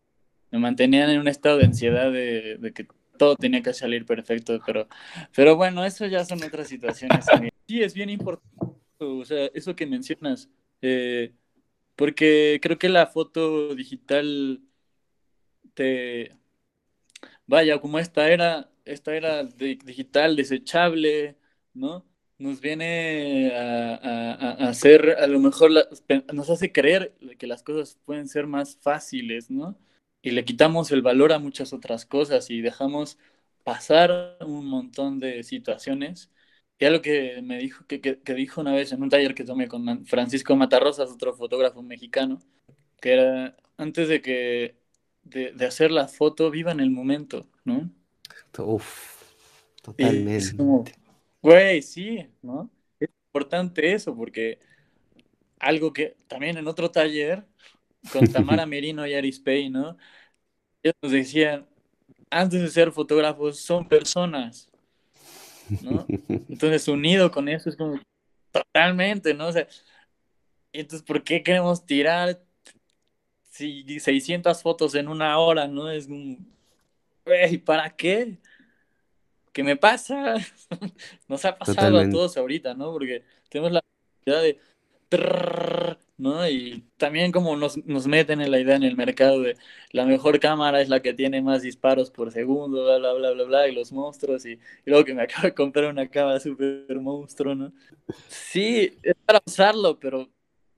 [0.52, 2.86] me, mantenían en un estado de ansiedad de, que
[3.18, 4.86] todo tenía que salir perfecto, pero,
[5.34, 7.24] pero bueno, eso ya son otras situaciones.
[7.68, 8.66] sí, es bien importante,
[8.98, 10.48] o sea, eso que mencionas,
[10.80, 11.32] eh,
[11.96, 14.60] porque creo que la foto digital
[15.74, 16.36] te,
[17.46, 21.36] vaya, como esta era, esta era digital, desechable,
[21.74, 22.04] ¿no?
[22.38, 25.70] Nos viene a, hacer, a lo mejor
[26.32, 29.78] nos hace creer que las cosas pueden ser más fáciles, ¿no?
[30.22, 33.18] Y le quitamos el valor a muchas otras cosas y dejamos
[33.64, 36.30] pasar un montón de situaciones.
[36.78, 39.68] Y algo que me dijo, que, que dijo una vez en un taller que tomé
[39.68, 42.40] con Francisco Matarrosas, otro fotógrafo mexicano,
[43.00, 44.76] que era antes de que
[45.24, 47.90] de, hacer la foto, viva en el momento, ¿no?
[48.58, 49.22] Uf,
[49.82, 50.56] totalmente.
[51.40, 52.70] güey, sí, ¿no?
[52.98, 54.58] Es importante eso porque
[55.58, 57.44] algo que también en otro taller
[58.10, 59.96] con Tamara Merino y Pay, ¿no?
[60.82, 61.66] Ellos nos decían,
[62.30, 64.68] antes de ser fotógrafos, son personas,
[65.82, 66.06] ¿no?
[66.48, 68.00] Entonces, unido con eso es como
[68.50, 69.48] totalmente, ¿no?
[69.48, 69.66] O sea,
[70.72, 72.40] entonces, ¿por qué queremos tirar
[73.50, 75.90] si 600 fotos en una hora, ¿no?
[75.90, 76.50] Es un...
[77.64, 78.38] ¿para qué?
[79.52, 80.36] ¿Qué me pasa?
[81.28, 82.90] Nos ha pasado a todos ahorita, ¿no?
[82.92, 83.82] Porque tenemos la
[84.24, 84.58] idea de...
[86.22, 86.48] ¿no?
[86.48, 89.56] Y también como nos, meten en la idea en el mercado de
[89.90, 93.44] la mejor cámara es la que tiene más disparos por segundo, bla, bla, bla, bla,
[93.44, 97.54] bla, y los monstruos, y, luego que me acabo de comprar una cámara super monstruo,
[97.56, 97.72] ¿no?
[98.28, 100.30] Sí, es para usarlo, pero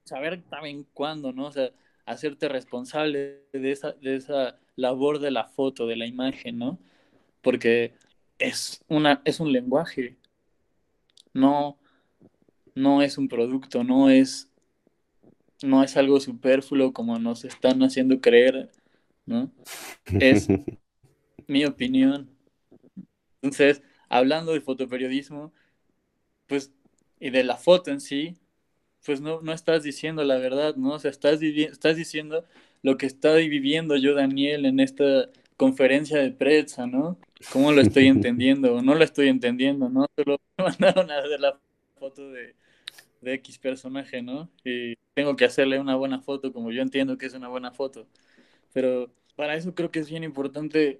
[0.04, 1.46] saber también cuándo, ¿no?
[1.48, 1.70] O sea,
[2.06, 6.78] hacerte responsable de esa, de esa labor de la foto, de la imagen, ¿no?
[7.42, 7.94] Porque
[8.38, 10.16] es, una, es un lenguaje,
[11.34, 11.78] no,
[12.74, 14.50] no es un producto, no es,
[15.62, 18.70] no es algo superfluo como nos están haciendo creer,
[19.26, 19.50] ¿no?
[20.06, 20.48] Es
[21.46, 22.30] mi opinión.
[23.42, 25.52] Entonces, hablando de fotoperiodismo,
[26.46, 26.72] pues,
[27.20, 28.36] y de la foto en sí,
[29.04, 30.94] pues no, no estás diciendo la verdad, ¿no?
[30.94, 32.44] O sea, estás, estás diciendo
[32.82, 37.18] lo que está viviendo yo, Daniel, en esta conferencia de prensa, ¿no?
[37.52, 40.06] ¿Cómo lo estoy entendiendo o no lo estoy entendiendo, ¿no?
[40.16, 41.58] Solo me mandaron a hacer la
[41.98, 42.54] foto de,
[43.24, 44.50] de X personaje, ¿no?
[44.64, 48.06] Y tengo que hacerle una buena foto como yo entiendo que es una buena foto.
[48.72, 50.98] Pero para eso creo que es bien importante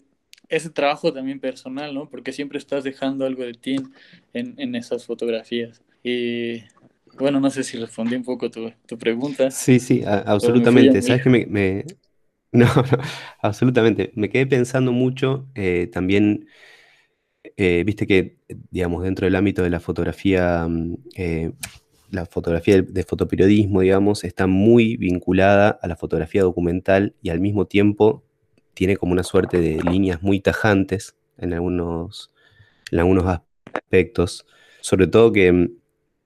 [0.49, 2.09] ese trabajo también personal, ¿no?
[2.09, 3.77] Porque siempre estás dejando algo de ti
[4.33, 5.83] en, en esas fotografías.
[6.03, 6.63] Y
[7.19, 9.51] bueno, no sé si respondí un poco tu, tu pregunta.
[9.51, 11.01] Sí, sí, absolutamente.
[11.03, 11.85] Sabes que me,
[12.53, 12.67] No,
[13.43, 14.13] absolutamente.
[14.15, 16.47] Me quedé pensando mucho eh, también,
[17.57, 18.39] eh, viste que,
[18.71, 21.53] digamos, dentro del ámbito de la fotografía, mm, eh,
[22.15, 27.67] la fotografía de, fotoperiodismo, digamos, está muy vinculada a la fotografía documental y al mismo
[27.67, 28.23] tiempo
[28.73, 32.33] tiene como una suerte de líneas muy tajantes en algunos,
[32.91, 34.47] en algunos aspectos.
[34.81, 35.69] Sobre todo que mm,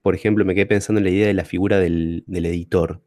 [0.01, 3.01] por ejemplo, me quedé pensando en la idea de la figura del, editor.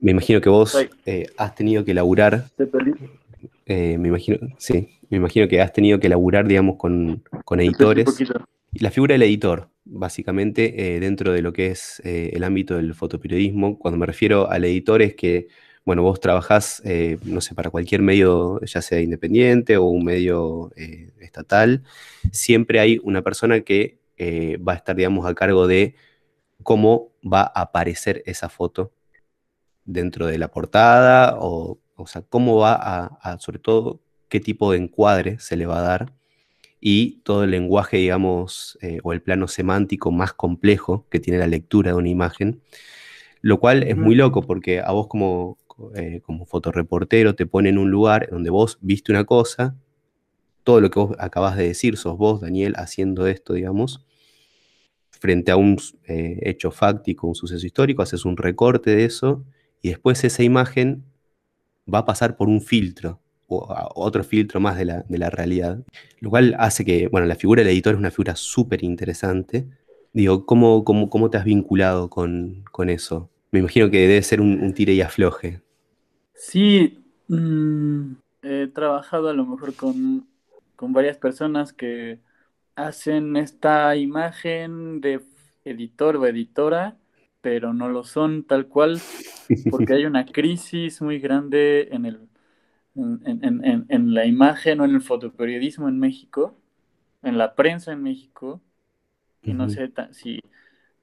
[0.00, 2.46] Me imagino que vos eh, has tenido que laburar.
[3.66, 7.22] Eh, me imagino, sí, me imagino que has tenido que laburar, digamos, con,
[7.58, 8.06] editores.
[8.72, 13.78] La figura del editor, básicamente, eh, dentro de lo que es el ámbito del fotoperiodismo,
[13.78, 15.48] cuando me refiero al editor es que,
[15.84, 16.82] bueno, vos trabajás,
[17.24, 20.70] no sé, para cualquier medio, ya sea independiente o un medio
[21.20, 21.82] estatal,
[22.30, 23.98] siempre hay una persona que
[24.66, 25.94] va a estar, digamos, a cargo de
[26.62, 28.92] cómo va a aparecer esa foto
[29.84, 34.78] dentro de la portada, o, o sea, cómo va a, sobre todo, qué tipo de
[34.78, 36.12] encuadre se le va a dar
[36.84, 41.46] y todo el lenguaje, digamos, eh, o el plano semántico más complejo que tiene la
[41.46, 42.60] lectura de una imagen,
[43.40, 45.58] lo cual es muy loco porque a vos como,
[45.94, 49.76] eh, como fotoreportero te pone en un lugar donde vos viste una cosa,
[50.64, 54.04] todo lo que vos acabas de decir, sos vos, Daniel, haciendo esto, digamos,
[55.10, 59.44] frente a un eh, hecho fáctico, un suceso histórico, haces un recorte de eso
[59.82, 61.04] y después esa imagen
[61.92, 63.21] va a pasar por un filtro,
[63.94, 65.78] otro filtro más de la, realidad,
[66.20, 69.66] lo cual hace que, bueno, la figura del editor es una figura súper interesante.
[70.12, 73.30] Digo, ¿cómo, cómo, te has vinculado con, eso?
[73.50, 75.60] Me imagino que debe ser un, tire y afloje.
[76.34, 78.12] Sí, mm,
[78.42, 80.26] he trabajado a lo mejor con,
[80.76, 82.18] con varias personas que
[82.74, 85.20] hacen esta imagen de
[85.64, 86.96] editor o editora,
[87.40, 89.00] pero no lo son tal cual,
[89.70, 92.20] porque hay una crisis muy grande en, el,
[92.94, 96.56] en, la imagen o en el fotoperiodismo en México,
[97.22, 98.60] en la prensa en México,
[99.42, 100.40] y no sé si,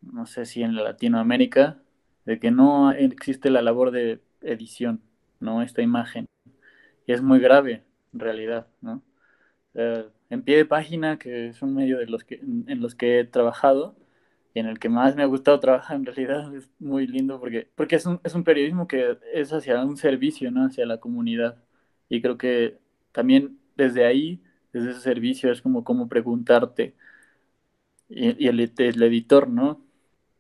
[0.02, 1.78] no sé si en Latinoamérica,
[2.26, 5.02] de que no existe la labor de edición,
[5.40, 5.62] ¿no?
[5.62, 6.28] Esta imagen.
[7.08, 9.02] Y es muy grave, en realidad, ¿no?
[10.30, 13.24] en pie de página, que es un medio de los que, en los que he
[13.26, 13.96] trabajado
[14.54, 17.70] y en el que más me ha gustado trabajar en realidad, es muy lindo porque,
[17.76, 20.66] porque es, un, es un periodismo que es hacia un servicio, ¿no?
[20.66, 21.58] Hacia la comunidad.
[22.10, 22.80] Y creo que
[23.12, 24.42] también desde ahí,
[24.74, 26.96] desde ese servicio, es como, como preguntarte.
[28.10, 29.82] Y, el, el, editor, ¿no?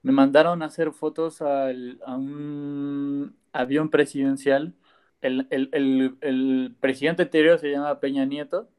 [0.02, 4.74] Me mandaron a hacer fotos al, a un avión presidencial.
[5.22, 8.70] El, el, el, el presidente anterior se llama Peña Nieto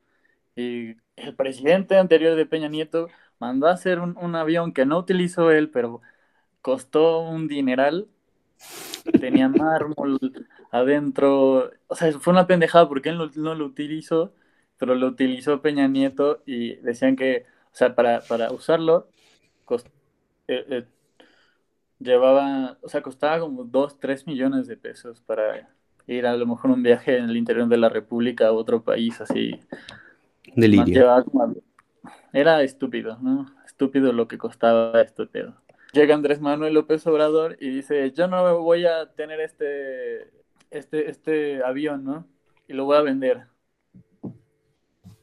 [0.56, 4.98] y el presidente anterior de Peña Nieto mandó a hacer un, un, avión que no
[4.98, 6.02] utilizó él, pero
[6.62, 8.08] costó un dineral.
[9.20, 10.18] Tenía mármol
[10.70, 11.70] adentro.
[11.90, 14.32] O sea, fue una pendejada porque él no, no, lo utilizó,
[14.78, 19.08] pero lo utilizó Peña Nieto y decían que, o sea, para, para usarlo,
[19.64, 19.88] cost,
[20.46, 20.84] eh, eh,
[21.98, 25.68] llevaba, o sea, costaba como 2, 3 millones de pesos para
[26.06, 29.20] ir a lo mejor un viaje en el interior de la República a otro país
[29.20, 29.60] así.
[30.54, 31.24] Delirio.
[32.32, 33.52] Era estúpido, ¿no?
[33.66, 35.54] Estúpido lo que costaba este pedo.
[35.92, 40.30] Llega Andrés Manuel López Obrador y dice, yo no voy a tener este,
[40.70, 42.26] este, este avión, ¿no?
[42.66, 43.46] Y lo voy a vender.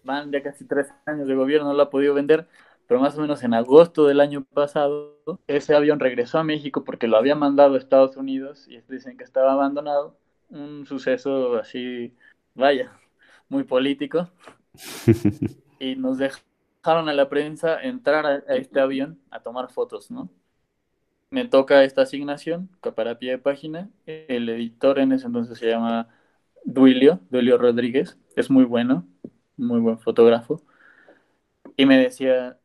[0.03, 2.47] Van ya casi tres años de gobierno, no lo ha podido vender,
[2.87, 7.07] pero más o menos en agosto del año pasado, ese avión regresó a México porque
[7.07, 10.17] lo había mandado a Estados Unidos y dicen que estaba abandonado.
[10.49, 12.13] Un suceso así,
[12.53, 12.93] vaya,
[13.49, 14.29] muy político.
[15.79, 20.29] y nos dejaron a la prensa entrar a, a, este avión a tomar fotos, ¿no?
[21.29, 23.89] Me toca esta asignación, para pie de página.
[24.05, 26.07] El editor en ese entonces se llama
[26.63, 28.17] Duilio, Duilio Rodríguez.
[28.35, 29.05] Es muy bueno,
[29.57, 30.61] muy buen fotógrafo.
[31.75, 32.59] Y me decía,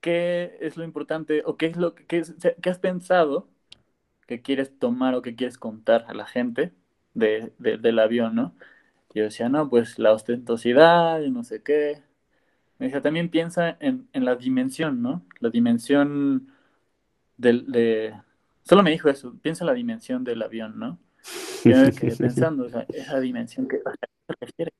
[0.00, 3.48] ¿qué es lo importante o qué es lo que qué, has pensado
[4.26, 6.72] que quieres tomar o que quieres contar a la gente
[7.14, 8.54] de, de, del avión, ¿no?
[9.14, 12.02] Yo decía, no, pues la ostentosidad y no sé qué.
[12.78, 15.24] Me decía, también piensa en, en la dimensión, ¿no?
[15.40, 16.52] La dimensión
[17.42, 18.14] de...
[18.62, 20.98] Solo me dijo eso, piensa en la dimensión del avión, ¿no?
[21.64, 24.72] Yo me quedé pensando, o sea, esa dimensión que se refiere.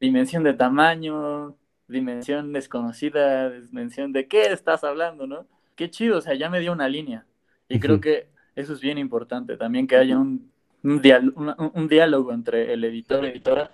[0.00, 5.46] Dimensión de tamaño, dimensión desconocida, dimensión de qué estás hablando, ¿no?
[5.76, 7.26] Qué chido, o sea, ya me dio una línea.
[7.68, 10.50] Y creo que eso es bien importante, también que haya un
[10.82, 13.72] un, diálogo, un, un diálogo entre el editor, editora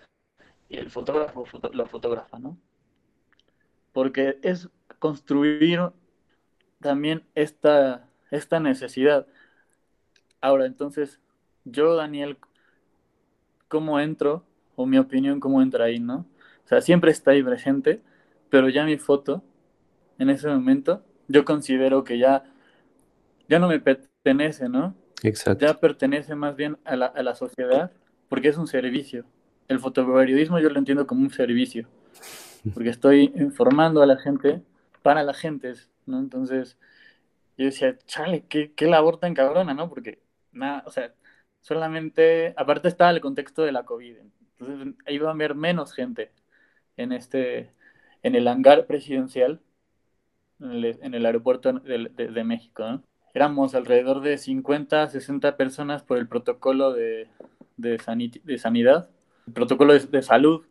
[0.69, 2.59] y el fotógrafo, foto, la fotógrafa, ¿no?
[3.93, 5.81] Porque es construir
[6.81, 9.27] también esta, esta necesidad.
[10.41, 11.21] Ahora, entonces,
[11.65, 12.39] yo, Daniel,
[13.69, 14.45] ¿cómo entro?
[14.77, 16.27] O mi opinión, ¿cómo entra ahí, no?
[16.65, 18.01] O sea, siempre está ahí presente,
[18.51, 19.43] pero ya mi foto,
[20.19, 22.45] en ese momento, yo considero que ya,
[23.49, 24.95] ya no me pertenece, ¿no?
[25.23, 25.65] Exacto.
[25.65, 27.91] ya pertenece más bien a la, a la, sociedad
[28.29, 29.25] porque es un servicio.
[29.67, 31.89] El fotoperiodismo yo lo entiendo como un servicio,
[32.75, 34.63] porque estoy informando a la gente
[35.03, 35.73] para la gente,
[36.05, 36.19] ¿no?
[36.19, 36.77] Entonces
[37.57, 39.89] yo decía, chale, qué, qué labor tan cabrona, ¿no?
[39.89, 40.21] Porque
[40.53, 41.15] nada, o sea,
[41.61, 46.33] solamente, aparte estaba el contexto de la COVID, entonces iba a haber menos gente
[46.97, 47.73] en este,
[48.23, 49.61] en el hangar presidencial,
[50.61, 53.03] en el, aeropuerto de, de, México, ¿no?
[53.35, 57.29] éramos alrededor de 50, 60 personas por el protocolo de,
[57.77, 59.11] de, sanit de sanidad,
[59.47, 60.65] el protocolo de, de salud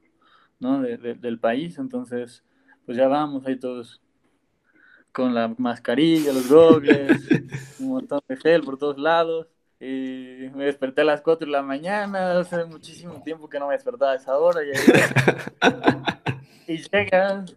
[0.60, 0.82] ¿no?
[0.82, 1.78] de, del país.
[1.78, 2.44] Entonces,
[2.86, 4.02] pues ya vamos ahí todos
[5.16, 7.26] con la mascarilla, los gogles,
[7.80, 9.48] un montón de gel por todos lados.
[9.80, 13.74] Y me desperté a las 4 de la mañana, hace muchísimo tiempo que no me
[13.74, 14.60] despertaba a esa hora.
[16.68, 17.56] Y, y llegas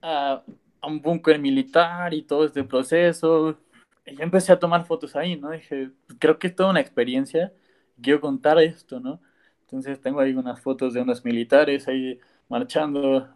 [0.00, 0.42] a,
[0.80, 3.58] a un búnker militar y todo este proceso,
[4.06, 5.50] yo empecé a tomar fotos ahí, ¿no?
[5.50, 7.52] Dije, creo que es toda una experiencia,
[8.00, 9.20] quiero contar esto, ¿no?
[9.60, 12.18] Entonces tengo ahí unas fotos de unos militares ahí
[12.48, 13.28] marchando,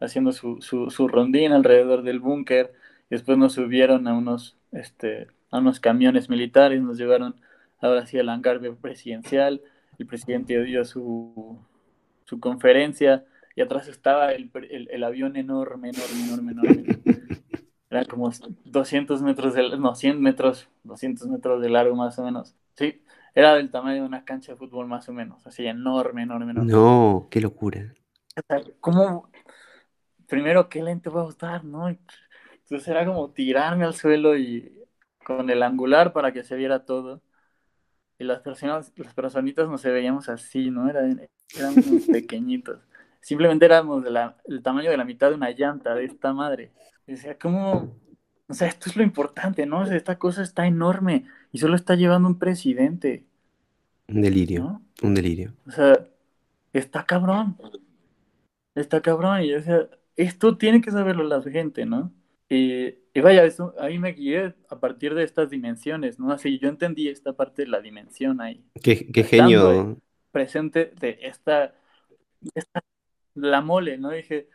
[0.00, 2.72] haciendo su, su, su rondín alrededor del búnker.
[3.10, 7.36] Después nos subieron a unos, este, a unos camiones militares, nos llevaron
[7.80, 9.62] ahora sí al hangar presidencial.
[9.98, 11.58] El presidente dio su,
[12.24, 13.24] su conferencia
[13.56, 16.98] y atrás estaba el, el, el avión enorme, enorme, enorme, enorme.
[17.90, 18.30] Era como
[18.64, 22.54] 200 metros, de, no, 100 metros, 200 metros de largo más o menos.
[22.74, 23.02] Sí,
[23.34, 26.70] era del tamaño de una cancha de fútbol más o menos, así enorme, enorme, enorme.
[26.70, 27.94] No, qué locura.
[28.80, 29.30] ¿cómo?
[30.28, 31.88] Primero, ¿qué lente voy a usar, no?
[31.88, 34.72] Entonces era como tirarme al suelo y
[35.24, 37.22] con el angular para que se viera todo.
[38.18, 40.88] Y las personas, las personitas no se veíamos así, ¿no?
[40.88, 42.80] Eran, éramos pequeñitos.
[43.20, 46.72] Simplemente éramos de la, el tamaño de la mitad de una llanta de esta madre.
[47.16, 47.96] Sea, ¿cómo?
[48.48, 49.80] O sea, esto es lo importante, ¿no?
[49.80, 53.26] O sea, esta cosa está enorme y solo está llevando un presidente.
[54.08, 54.82] Un delirio, ¿no?
[55.02, 55.54] un delirio.
[55.66, 56.06] O sea,
[56.72, 57.56] está cabrón.
[58.74, 59.42] Está cabrón.
[59.42, 59.88] Y, o sea,
[60.18, 62.12] esto tiene que saberlo la gente, ¿no?
[62.48, 66.32] Y, y vaya, eso ahí me guié a partir de estas dimensiones, ¿no?
[66.32, 68.64] Así yo entendí esta parte de la dimensión ahí.
[68.82, 69.96] Qué, qué genio.
[70.32, 71.74] Presente de esta,
[72.54, 72.82] esta,
[73.34, 74.10] la mole, ¿no?
[74.10, 74.48] Dije,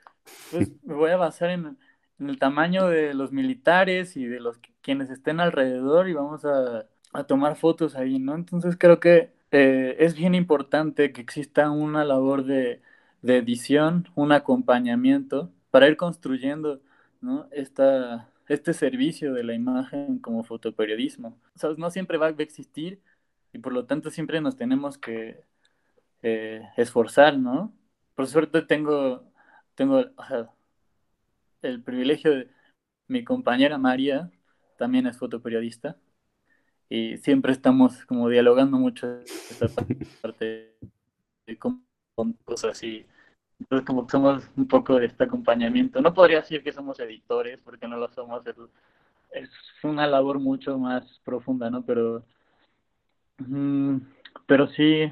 [0.52, 1.78] pues me voy a basar en,
[2.20, 6.88] en, el tamaño de los militares y de los quienes estén alrededor y vamos a,
[7.14, 8.36] a tomar fotos ahí, ¿no?
[8.36, 12.82] Entonces creo que eh, es bien importante que exista una labor de,
[13.24, 16.82] de edición, un acompañamiento para ir construyendo
[17.24, 17.48] ¿no?
[17.52, 21.40] Esta, este servicio de la imagen como fotoperiodismo.
[21.56, 23.02] O sea, no siempre va a existir
[23.54, 25.44] y por lo tanto siempre nos tenemos que
[26.22, 27.74] eh, esforzar, ¿no?
[28.16, 29.24] Por suerte tengo,
[29.76, 30.50] tengo o sea,
[31.62, 32.50] el privilegio de
[33.08, 34.32] mi compañera María,
[34.78, 35.98] también es fotoperiodista,
[36.90, 39.68] y siempre estamos como dialogando mucho esta
[40.22, 40.76] parte
[41.48, 41.84] de cómo
[42.46, 43.06] cosas así
[43.64, 46.02] entonces, como que somos un poco de este acompañamiento.
[46.02, 48.44] No podría decir que somos editores, porque no lo somos.
[49.32, 49.50] Es,
[49.84, 51.86] una labor mucho más profunda, ¿no?
[51.86, 52.26] Pero,
[53.38, 53.98] mm,
[54.46, 55.12] pero sí,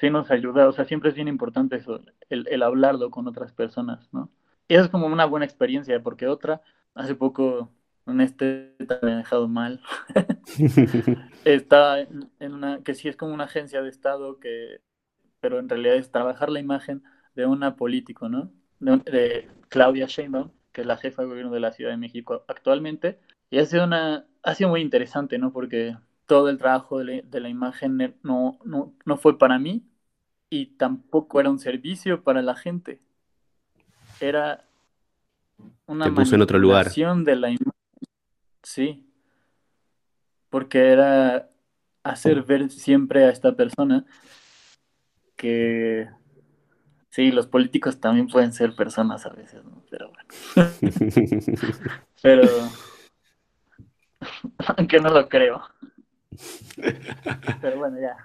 [0.00, 0.68] sí nos ayuda.
[0.68, 4.28] O sea, siempre es bien importante eso, el, el hablarlo con otras personas, ¿no?
[4.66, 6.60] Y eso es como una buena experiencia, porque otra,
[6.94, 7.70] hace poco,
[8.06, 9.80] en este me ha dejado mal.
[11.44, 14.80] Está en una, que sí es como una agencia de Estado, que,
[15.40, 17.04] pero en realidad es trabajar la imagen
[17.34, 18.50] de una político, ¿no?
[18.80, 23.18] De, Claudia Sheinbaum, que es la jefa de gobierno de la Ciudad de México actualmente.
[23.50, 25.52] Y ha sido, una, ha sido muy interesante, ¿no?
[25.52, 29.82] Porque todo el trabajo de la, imagen no, no, no, fue para mí
[30.50, 33.00] y tampoco era un servicio para la gente.
[34.20, 34.66] Era
[35.86, 36.90] una Te en otro lugar.
[36.90, 37.72] de la imagen.
[38.62, 39.06] Sí.
[40.50, 41.50] Porque era
[42.02, 44.04] hacer ver siempre a esta persona
[45.36, 46.08] que
[47.12, 49.84] Sí, los políticos también pueden ser personas a veces, ¿no?
[49.90, 50.30] Pero bueno.
[52.22, 52.48] Pero,
[54.78, 55.62] aunque no lo creo.
[57.60, 58.16] Pero bueno, ya.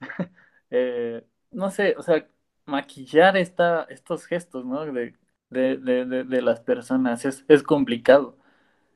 [0.72, 2.28] Eh, no sé, o sea,
[2.64, 4.86] maquillar esta, estos gestos, ¿no?
[4.86, 5.16] De,
[5.50, 8.38] de, de, de las personas es, es complicado.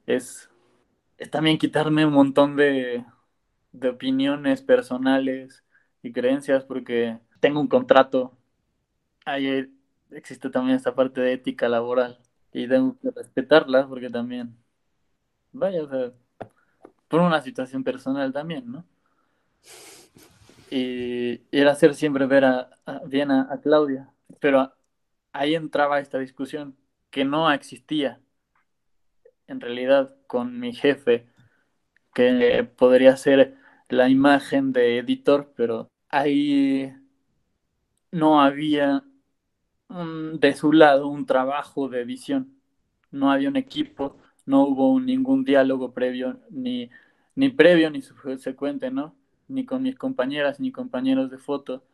[0.07, 0.51] Es,
[1.19, 3.05] es, también quitarme un montón de,
[3.73, 5.65] de opiniones personales
[6.01, 8.39] y creencias porque tengo un contrato
[9.25, 9.73] ahí
[10.11, 12.19] existe también esta parte de ética laboral
[12.53, 14.57] y tengo que respetarla porque también,
[15.53, 16.13] vaya, o sea,
[17.09, 18.85] por una situación personal también, ¿no?
[20.71, 22.71] Y, era hacer siempre ver a,
[23.07, 24.11] bien a, Claudia,
[24.41, 24.73] pero
[25.33, 26.77] ahí entraba esta discusión
[27.11, 28.21] que no existía
[29.47, 31.27] en realidad con mi jefe,
[32.15, 33.57] que podría ser
[33.89, 36.93] la imagen de editor, pero ahí
[38.11, 39.05] no había
[39.89, 42.55] de su lado un trabajo de edición.
[43.11, 44.17] No había un equipo,
[44.47, 46.91] no hubo ningún diálogo previo, ni,
[47.35, 49.15] ni previo ni subsecuente, ¿no?
[49.49, 51.85] Ni con mis compañeras ni compañeros de foto.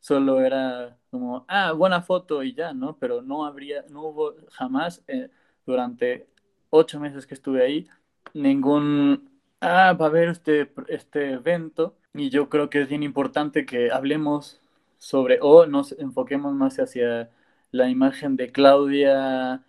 [0.00, 2.96] Solo era como, ah, buena foto y ya, ¿no?
[2.98, 5.30] Pero no habría, no hubo jamás eh,
[5.66, 6.28] durante
[6.70, 7.88] ocho meses que estuve ahí
[8.34, 11.96] ningún, ah, va a haber este, este evento.
[12.14, 14.60] Y yo creo que es bien importante que hablemos
[14.98, 17.30] sobre, o nos enfoquemos más hacia
[17.70, 19.62] la imagen de Claudia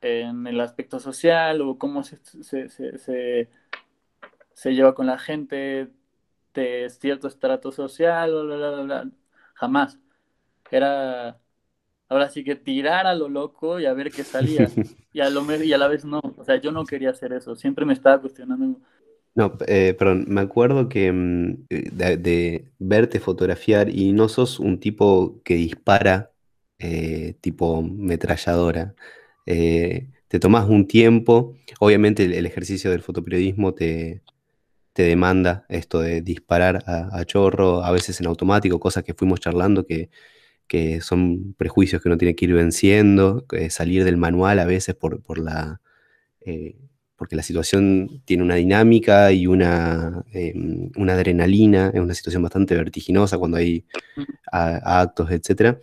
[0.00, 3.48] en el aspecto social o cómo se, se,
[4.74, 5.88] lleva con la gente
[6.54, 9.12] de cierto estrato social,
[9.54, 9.98] jamás.
[10.70, 11.38] Era,
[12.08, 14.68] ahora sí que tirar a lo loco y a ver qué salía.
[15.16, 17.56] Y a, lo, y a la vez no, o sea, yo no quería hacer eso,
[17.56, 18.78] siempre me estaba cuestionando
[19.36, 24.80] no, eh, perdón, me acuerdo que mm, eh, de, verte fotografiar y no sos un
[24.80, 26.32] tipo que dispara
[26.78, 28.94] eh, tipo metralladora.
[30.28, 34.22] te tomas un tiempo, obviamente el, ejercicio del fotoperiodismo te,
[34.92, 39.86] te, demanda esto de disparar a, chorro, a veces en automático, cosas que fuimos charlando
[39.86, 40.10] que,
[40.68, 45.22] que son prejuicios que uno tiene que ir venciendo, salir del manual a veces por,
[45.22, 45.80] por la
[47.16, 52.74] porque la situación tiene una dinámica y una, em, una adrenalina, es una situación bastante
[52.74, 53.84] vertiginosa cuando hay
[54.52, 55.78] actos, etc.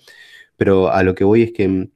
[0.57, 1.89] Pero a lo que voy es que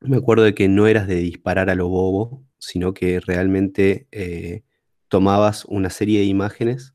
[0.00, 4.62] me acuerdo de que no eras de disparar a lo bobo, sino que realmente eh,
[5.08, 6.94] tomabas una serie de imágenes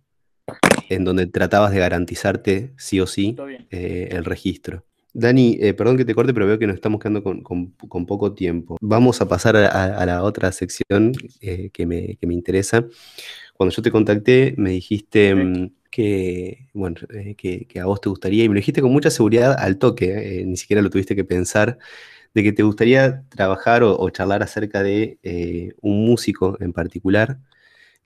[0.90, 3.36] en donde tratabas de garantizarte sí o sí
[3.72, 4.86] eh, el registro.
[5.14, 7.72] Dani, eh, perdón que te corte, pero veo que nos estamos quedando con,
[8.08, 8.78] poco tiempo.
[8.82, 12.88] Vamos a pasar a, la otra sección eh, que, me, interesa.
[13.54, 18.44] Cuando yo te contacté, me dijiste mm, que, bueno, eh, que, a vos te gustaría,
[18.44, 21.78] y me lo dijiste con mucha seguridad al toque, ni siquiera lo tuviste que pensar,
[22.34, 27.40] de que te gustaría trabajar o, charlar acerca de un músico en particular,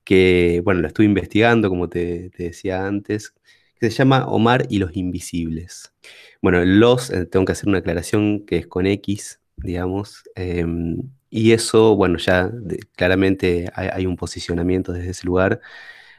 [0.08, 3.34] que, bueno, lo estuve investigando, como te, decía antes,
[3.80, 5.94] que se llama Omar y los Invisibles.
[6.42, 11.52] Bueno, los, eh, tengo que hacer una aclaración que es con X, digamos, em, y
[11.52, 12.52] eso, bueno, ya
[12.96, 15.60] claramente hay, un posicionamiento desde ese lugar.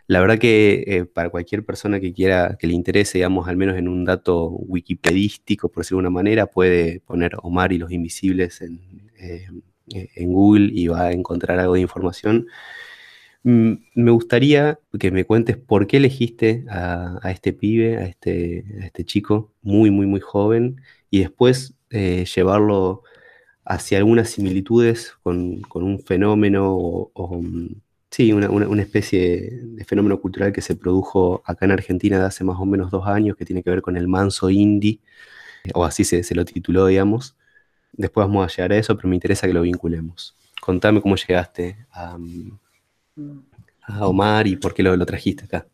[0.07, 3.77] La verdad que eh, para cualquier persona que quiera, que le interese, digamos, al menos
[3.77, 8.61] en un dato wikipedístico, por decirlo de una manera, puede poner Omar y los Invisibles
[8.63, 8.81] en,
[9.19, 9.49] eh,
[9.89, 12.47] en Google y va a encontrar algo de información.
[13.45, 19.05] Mm, me gustaría que me cuentes por qué elegiste a, este pibe, a este, este,
[19.05, 20.81] chico muy, muy, muy joven,
[21.11, 23.03] y después eh, llevarlo
[23.65, 27.81] hacia algunas similitudes con, un fenómeno o, mm,
[28.11, 32.59] Sí, una, especie de fenómeno cultural que se produjo acá en Argentina de hace más
[32.59, 35.01] o menos dos años, que tiene que ver con el manso indie,
[35.75, 37.37] o así se, lo tituló, digamos.
[37.93, 40.37] Después vamos a llegar a eso, pero me interesa que lo vinculemos.
[40.61, 42.19] Contame cómo llegaste a,
[44.01, 45.67] Omar y por qué lo, trajiste acá.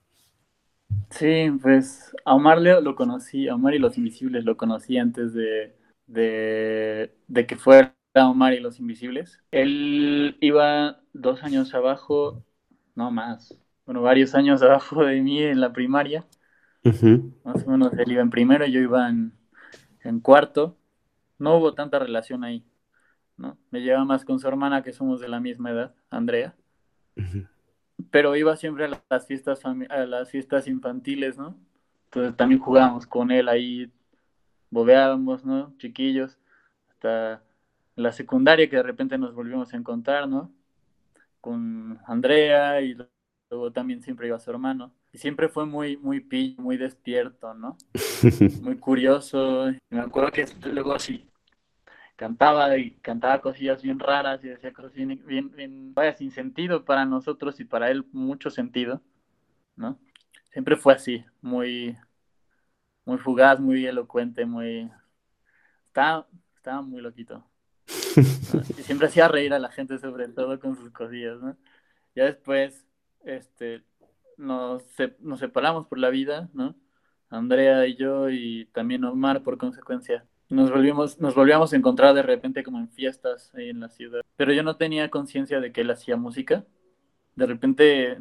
[1.10, 5.74] Sí, pues a Omar lo, conocí, a Omar y los Invisibles lo conocí antes de,
[6.06, 9.40] de que fuera Omar y los Invisibles.
[9.50, 12.44] Él iba dos años abajo,
[12.94, 16.24] no más, bueno, varios años abajo de mí en la primaria.
[17.44, 20.76] Más o menos él iba en primero, yo iba en, cuarto.
[21.38, 22.64] No hubo tanta relación ahí,
[23.36, 23.58] ¿no?
[23.70, 26.54] Me llevaba más con su hermana, que somos de la misma edad, Andrea.
[28.10, 31.56] Pero iba siempre a las fiestas a las fiestas infantiles, ¿no?
[32.06, 33.90] Entonces también jugábamos con él ahí,
[34.70, 35.74] bobeábamos, ¿no?
[35.78, 36.38] Chiquillos,
[36.90, 37.42] hasta
[37.96, 40.52] la secundaria que de repente nos volvimos a encontrar, ¿no?
[41.40, 42.96] Con Andrea y
[43.50, 44.92] luego también siempre iba su hermano.
[45.12, 47.76] Y siempre fue muy, muy pillo, muy despierto, ¿no?
[48.62, 49.72] muy curioso.
[49.90, 51.24] me acuerdo que luego así
[52.24, 57.04] cantaba y cantaba cosillas bien raras y decía cosas bien, bien, vaya, sin sentido para
[57.04, 59.02] nosotros y para él mucho sentido,
[59.76, 59.98] ¿no?
[60.50, 61.98] Siempre fue así, muy,
[63.04, 64.90] muy fugaz, muy elocuente, muy...
[65.88, 67.44] Estaba, estaba muy loquito.
[68.78, 71.58] Y siempre hacía reír a la gente, sobre todo con sus cosillas, ¿no?
[72.14, 72.86] Ya después,
[73.24, 73.84] este,
[74.38, 74.82] nos,
[75.20, 76.74] nos separamos por la vida, ¿no?
[77.28, 80.26] Andrea y yo y también Omar por consecuencia.
[80.50, 84.22] Nos volvimos, nos volvíamos a encontrar de repente como en fiestas ahí en la ciudad.
[84.36, 86.64] Pero yo no tenía conciencia de que él hacía música.
[87.34, 88.18] De repente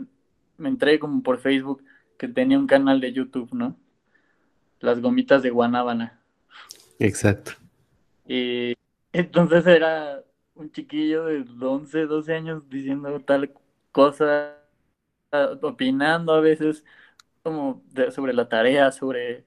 [0.58, 1.84] me entré como por Facebook
[2.18, 3.78] que tenía un canal de YouTube, ¿no?
[4.80, 6.22] Las gomitas de Guanábana.
[7.00, 7.54] Exacto.
[8.26, 8.76] Y
[9.12, 10.24] entonces era
[10.56, 13.54] un chiquillo de 11, 12 años diciendo tal
[13.92, 14.58] cosa,
[15.62, 16.86] opinando a veces
[17.42, 19.46] como sobre la tarea, sobre,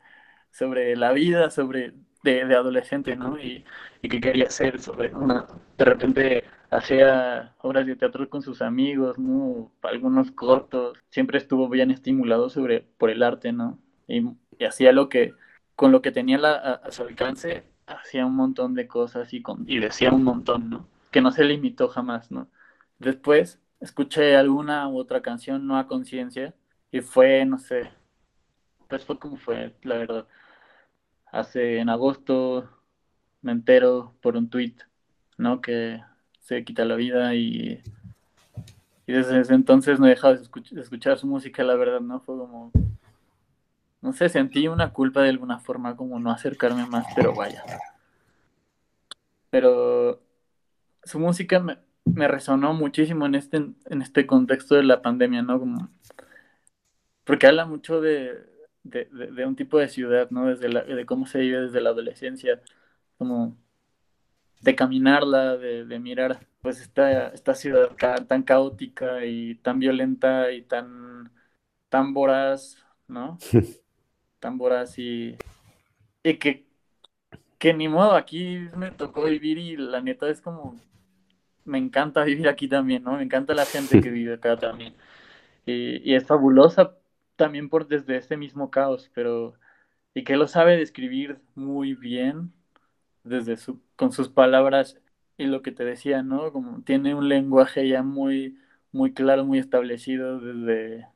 [0.50, 1.94] sobre la vida, sobre
[2.32, 3.38] de, adolescente, ¿no?
[3.38, 3.64] Y,
[4.02, 5.46] y qué quería hacer sobre una,
[5.78, 9.72] de repente hacía obras de teatro con sus amigos, ¿no?
[9.82, 13.78] Algunos cortos, siempre estuvo bien estimulado sobre, por el arte, ¿no?
[14.08, 14.24] Y,
[14.64, 15.34] hacía lo que,
[15.74, 19.78] con lo que tenía a su alcance, hacía un montón de cosas y, con, y
[19.78, 20.88] decía un montón, ¿no?
[21.10, 22.48] Que no se limitó jamás, ¿no?
[22.98, 26.54] Después escuché alguna u otra canción, no a conciencia,
[26.90, 27.90] y fue, no sé,
[28.88, 30.26] pues fue como fue, la verdad.
[31.38, 32.68] Hace, en agosto,
[33.42, 34.74] me entero por un tweet,
[35.38, 35.60] ¿no?
[35.60, 36.00] Que
[36.40, 37.82] se quita la vida y,
[39.06, 42.20] desde ese entonces no he dejado de, de escuchar su música, la verdad, ¿no?
[42.20, 42.72] Fue como
[44.06, 47.64] no sé, sentí una culpa de alguna forma como no acercarme más, pero vaya.
[49.50, 50.22] Pero
[51.02, 55.58] su música me, resonó muchísimo en este, en este contexto de la pandemia, ¿no?
[55.58, 55.90] Como,
[57.24, 58.46] porque habla mucho de,
[59.46, 60.46] un tipo de ciudad, ¿no?
[60.46, 62.60] Desde de cómo se vive desde la adolescencia,
[63.18, 63.56] como
[64.60, 67.90] de caminarla, de, mirar pues esta, esta ciudad
[68.26, 71.30] tan caótica y tan violenta y tan,
[71.88, 73.38] tan voraz, ¿no?
[74.40, 75.36] tan voraz y,
[76.22, 76.66] que,
[77.58, 80.76] que ni modo, aquí me tocó vivir y la neta es como,
[81.64, 83.12] me encanta vivir aquí también, ¿no?
[83.16, 84.94] Me encanta la gente que vive acá también.
[85.66, 86.96] Y, es fabulosa
[87.36, 89.54] también por desde este mismo caos, pero
[90.16, 92.52] y que lo sabe describir muy bien
[93.22, 94.98] desde su, con sus palabras
[95.36, 96.52] y lo que te decía, ¿no?
[96.52, 98.58] Como tiene un lenguaje ya muy,
[98.92, 101.06] muy claro, muy establecido desde,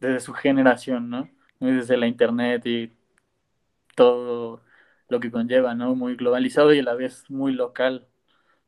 [0.00, 1.28] desde su generación, ¿no?
[1.60, 2.92] desde la internet y
[3.96, 4.62] todo
[5.08, 5.94] lo que conlleva, ¿no?
[5.94, 8.06] Muy globalizado y a la vez muy local.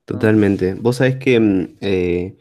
[0.05, 0.75] Totalmente.
[0.75, 2.37] Vos sabés que mm, eh,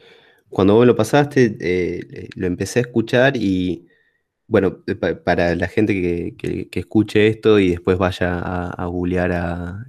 [0.49, 3.89] cuando vos lo pasaste, eh, lo empecé a escuchar y,
[4.50, 9.86] bueno, eh, para la gente que, escuche esto y después vaya a, googlear a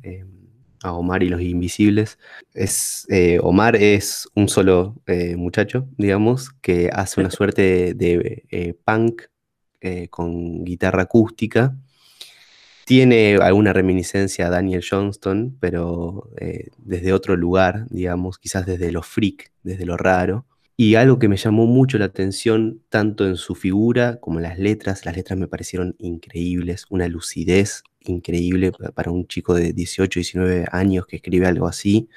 [0.82, 2.18] a Omar y los Invisibles.
[2.54, 8.74] Es, eh, Omar es un solo eh, muchacho, digamos, que hace una suerte de, eh,
[8.84, 9.22] punk
[10.10, 11.74] con guitarra acústica.
[12.84, 16.28] Tiene alguna reminiscencia a Daniel Johnston, pero
[16.76, 20.44] desde otro lugar, digamos, quizás desde lo freak, desde lo raro.
[20.82, 24.58] Y algo que me llamó mucho la atención, tanto en su figura como en las
[24.58, 30.64] letras, las letras me parecieron increíbles, una lucidez increíble para un chico de 18, 19
[30.72, 32.08] años que escribe algo así,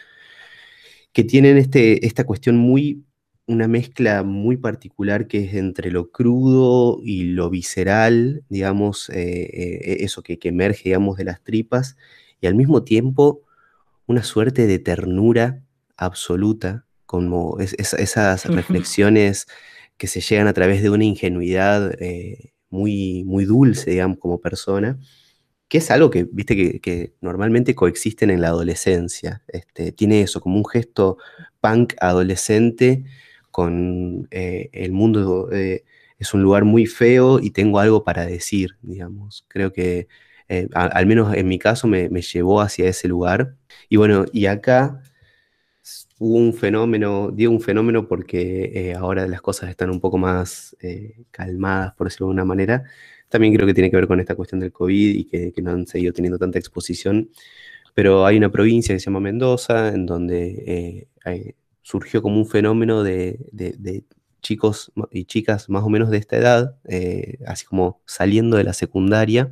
[1.12, 3.04] que tienen este, esta cuestión muy,
[3.48, 9.16] una mezcla muy particular que es entre lo crudo y lo visceral, digamos, eh,
[9.54, 11.98] eh, eso que, que emerge, digamos, de las tripas,
[12.40, 13.42] y al mismo tiempo
[14.08, 15.62] una suerte de ternura
[15.98, 19.46] absoluta como esas reflexiones
[19.98, 24.98] que se llegan a través de una ingenuidad eh, muy, muy dulce, digamos, como persona,
[25.68, 29.44] que es algo que, viste, que, normalmente coexisten en la adolescencia.
[29.48, 31.20] Este, tiene eso, como un gesto
[31.62, 33.04] punk adolescente
[33.52, 35.84] con eh, el mundo eh,
[36.18, 39.46] es un lugar muy feo y tengo algo para decir, digamos.
[39.50, 40.08] Creo que,
[40.74, 43.56] al menos en mi caso, me, me llevó hacia ese lugar.
[43.88, 45.00] Y bueno, y acá
[46.24, 50.74] hubo un fenómeno, digo un fenómeno porque eh, ahora las cosas están un poco más
[50.82, 52.84] eh, calmadas, por decirlo de alguna manera.
[53.28, 55.86] También creo que tiene que ver con esta cuestión del COVID y que, no han
[55.86, 57.30] seguido teniendo tanta exposición.
[57.94, 63.04] Pero hay una provincia que se llama Mendoza, en donde eh, surgió como un fenómeno
[63.04, 64.06] de,
[64.42, 66.78] chicos y chicas más o menos de esta edad,
[67.46, 69.52] así como saliendo de la secundaria,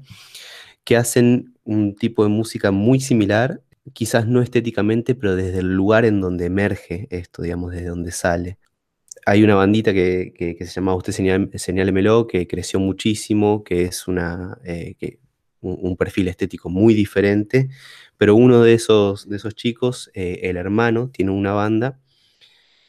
[0.86, 3.62] que hacen un tipo de música muy similar
[3.94, 8.58] quizás no estéticamente, pero desde el lugar en donde emerge esto, digamos, desde donde sale.
[9.26, 11.14] Hay una bandita que, se llama Usted
[11.56, 14.96] Señálemelo, que creció muchísimo, que es una, eh,
[15.62, 17.70] un, perfil estético muy diferente,
[18.18, 22.00] pero uno de esos, de esos chicos, eh, el hermano, tiene una banda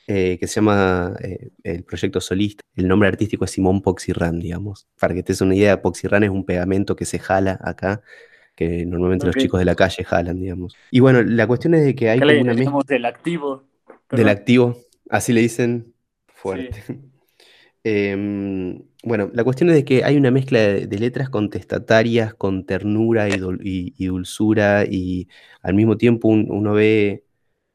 [0.06, 1.16] eh, que se llama
[1.62, 2.62] el Proyecto Solista.
[2.76, 4.88] El nombre artístico es Simón Poxirran, digamos.
[4.98, 8.02] Para que te des una idea, Poxirran es un pegamento que se jala acá
[8.54, 10.76] que normalmente los chicos de la calle jalan, digamos.
[10.90, 12.80] Y bueno, la cuestión es de que hay como una mezcla...
[12.86, 13.64] del activo.
[14.10, 14.76] Del activo,
[15.08, 15.94] así le dicen
[16.26, 16.82] fuerte.
[17.84, 23.28] Em, bueno, la cuestión es de que hay una mezcla de, letras contestatarias con ternura
[23.28, 25.28] y, dulzura y
[25.62, 27.24] al mismo tiempo uno ve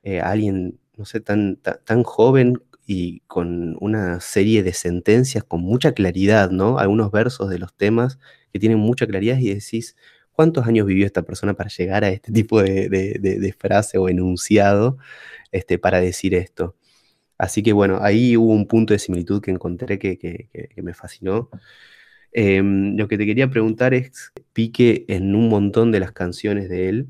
[0.04, 5.60] eh, a alguien, no sé, tan, tan, joven y con una serie de sentencias con
[5.62, 6.80] mucha claridad, ¿no?
[6.80, 8.18] Algunos versos de los temas
[8.54, 9.98] que tienen mucha claridad y decís,
[10.38, 15.00] ¿Cuántos años vivió esta persona para llegar a este tipo de, frase o enunciado
[15.52, 16.76] este, para decir esto?
[17.40, 21.50] Así que bueno, ahí hubo un punto de similitud que encontré que, me fascinó.
[22.32, 26.90] Em, lo que te quería preguntar es, Pique en un montón de las canciones de
[26.90, 27.08] él,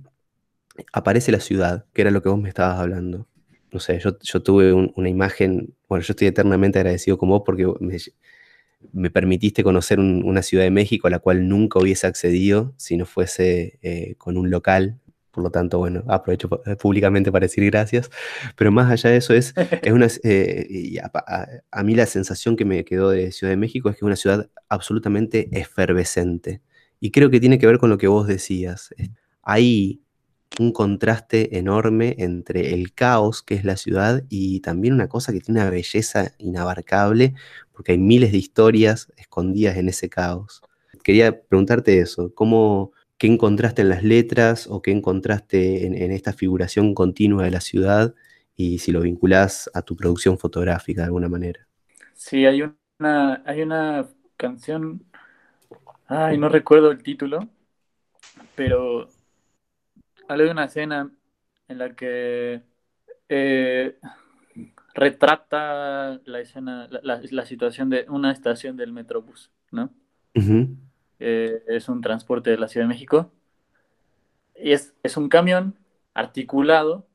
[0.93, 3.27] aparece la ciudad, que era lo que vos me estabas hablando.
[3.73, 7.97] No sé, yo, tuve una imagen, bueno, yo estoy eternamente agradecido con vos porque me,
[8.93, 13.05] me permitiste conocer una ciudad de México a la cual nunca hubiese accedido si no
[13.05, 14.99] fuese eh, con un local.
[15.31, 18.09] Por lo tanto, bueno, aprovecho eh, públicamente para decir gracias.
[18.55, 20.99] Pero más allá de eso, es, es una, eh,
[21.71, 24.15] a, mí la sensación que me quedó de Ciudad de México es que es una
[24.15, 26.61] ciudad absolutamente efervescente.
[26.99, 28.89] Y creo que tiene que ver con lo que vos decías.
[29.43, 30.01] Hay
[30.59, 35.41] un contraste enorme entre el caos que es la ciudad y también una cosa que
[35.41, 37.35] tiene una belleza inabarcable,
[37.73, 40.61] porque hay miles de historias escondidas en ese caos.
[41.03, 46.93] Quería preguntarte eso, ¿cómo, ¿qué encontraste en las letras o qué encontraste en, esta figuración
[46.93, 48.13] continua de la ciudad
[48.55, 51.67] y si lo vinculás a tu producción fotográfica de alguna manera?
[52.13, 52.63] Sí, hay
[52.99, 55.03] una, hay una canción,
[56.07, 57.47] ay, no recuerdo el título,
[58.55, 59.07] pero
[60.35, 61.11] de una escena
[61.67, 62.61] en la que
[63.29, 63.97] eh,
[64.93, 69.89] retrata la escena, la, situación de una estación del Metrobús, ¿no?
[71.19, 73.31] Eh, es un transporte de la Ciudad de México.
[74.55, 75.77] Y es, un camión
[76.13, 77.07] articulado,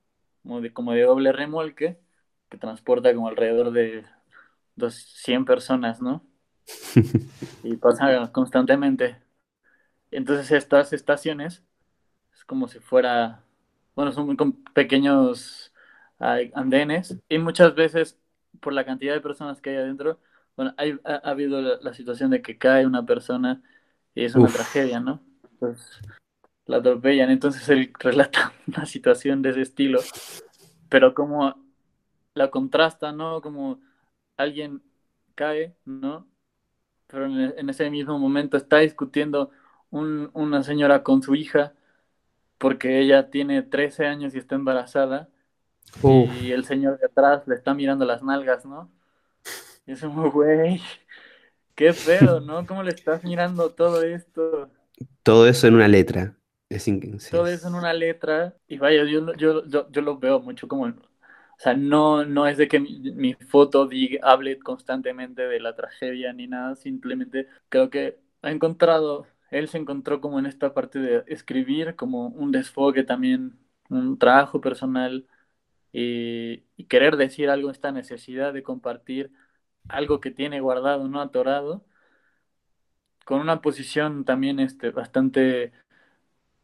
[0.42, 1.98] como de, como de doble remolque,
[2.48, 4.04] que transporta como alrededor de
[4.88, 6.24] 100 personas, ¿no?
[7.64, 9.16] y pasa constantemente.
[10.10, 11.64] Entonces estas estaciones
[12.42, 13.44] es como si fuera,
[13.94, 14.36] bueno, son muy
[14.74, 15.72] pequeños
[16.18, 18.18] andenes y muchas veces
[18.60, 20.18] por la cantidad de personas que hay adentro,
[20.56, 23.62] bueno, ha, habido la, situación de que cae una persona
[24.14, 25.20] y es una tragedia, ¿no?
[25.58, 26.00] Pues
[26.66, 30.00] la atropellan, entonces él relata una situación de ese estilo,
[30.88, 31.54] pero como
[32.34, 33.40] la contrasta, ¿no?
[33.40, 33.80] Como
[34.36, 34.82] alguien
[35.36, 36.26] cae, ¿no?
[37.06, 39.50] Pero en, ese mismo momento está discutiendo
[39.90, 41.74] una señora con su hija
[42.62, 45.28] porque ella tiene 13 años y está embarazada
[46.02, 48.90] Uf, y el señor de atrás le está mirando las nalgas, ¿no?
[49.86, 50.80] Y es como, güey,
[51.74, 52.66] qué feo, ¿no?
[52.66, 54.70] ¿Cómo le estás mirando todo esto?
[55.22, 56.36] todo eso en una letra.
[56.68, 56.86] Es
[57.30, 60.86] Todo eso en una letra y vaya, yo, yo, yo, yo lo veo mucho como,
[60.86, 60.94] o
[61.58, 66.32] sea, no, no es de que mi, mi foto diga, hable constantemente de la tragedia
[66.32, 71.24] ni nada, simplemente creo que ha encontrado, él se encontró como en esta parte de
[71.28, 73.58] escribir, como un desfogue también,
[73.90, 75.26] un trabajo personal
[75.92, 79.32] y, y querer decir algo, esta necesidad de compartir
[79.88, 81.84] algo que tiene guardado, no atorado,
[83.24, 85.72] con una posición también este, bastante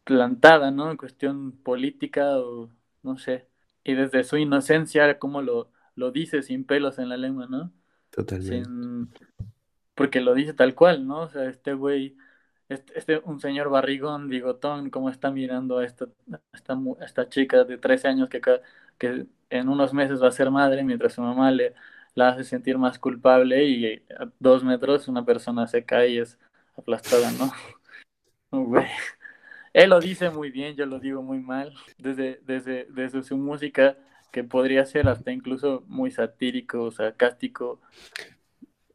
[0.03, 0.91] plantada, ¿no?
[0.91, 2.69] En cuestión política o
[3.03, 3.47] no sé.
[3.83, 7.71] Y desde su inocencia, como lo, lo dice sin pelos en la lengua, ¿no?
[8.09, 8.65] totalmente.
[8.65, 9.09] Sin...
[9.95, 11.21] Porque lo dice tal cual, ¿no?
[11.21, 12.15] O sea, este güey,
[12.69, 16.05] este, este un señor barrigón, bigotón, cómo está mirando a esta,
[16.53, 18.41] esta, esta chica de 13 años que,
[18.97, 21.73] que en unos meses va a ser madre, mientras su mamá le
[22.15, 26.37] la hace sentir más culpable y a dos metros una persona se cae y es
[26.75, 27.51] aplastada, ¿no?
[28.51, 28.87] Güey.
[29.73, 31.73] Él lo dice muy bien, yo lo digo muy mal.
[31.97, 33.95] Desde, desde, desde su música,
[34.31, 37.79] que podría ser hasta incluso muy satírico, sarcástico,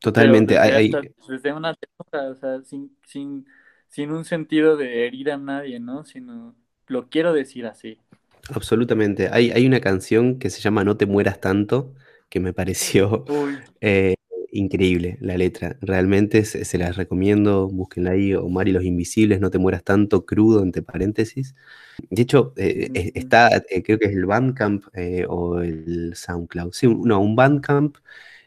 [0.01, 0.55] Totalmente.
[0.55, 1.75] desde, Hay, hay- hasta- desde una
[2.11, 3.47] o sea, sin, sin,
[3.95, 6.05] sin un sentido de herir a nadie, ¿no?
[6.05, 6.57] Sino,
[6.89, 7.99] lo quiero decir así.
[8.53, 9.29] absolutamente.
[9.31, 11.95] Hay, hay una canción que se llama No te mueras tanto,
[12.29, 13.25] que me pareció
[13.81, 14.17] eh,
[14.51, 15.77] increíble la letra.
[15.81, 17.69] Realmente se, se las recomiendo.
[17.69, 21.55] Búsquenla ahí, Omar y los Invisibles, No te mueras tanto, crudo, entre paréntesis.
[22.11, 24.87] De hecho, eh, está, eh, creo que es el Bandcamp
[25.29, 26.73] o el SoundCloud.
[26.73, 27.99] Sí, no, un Bandcamp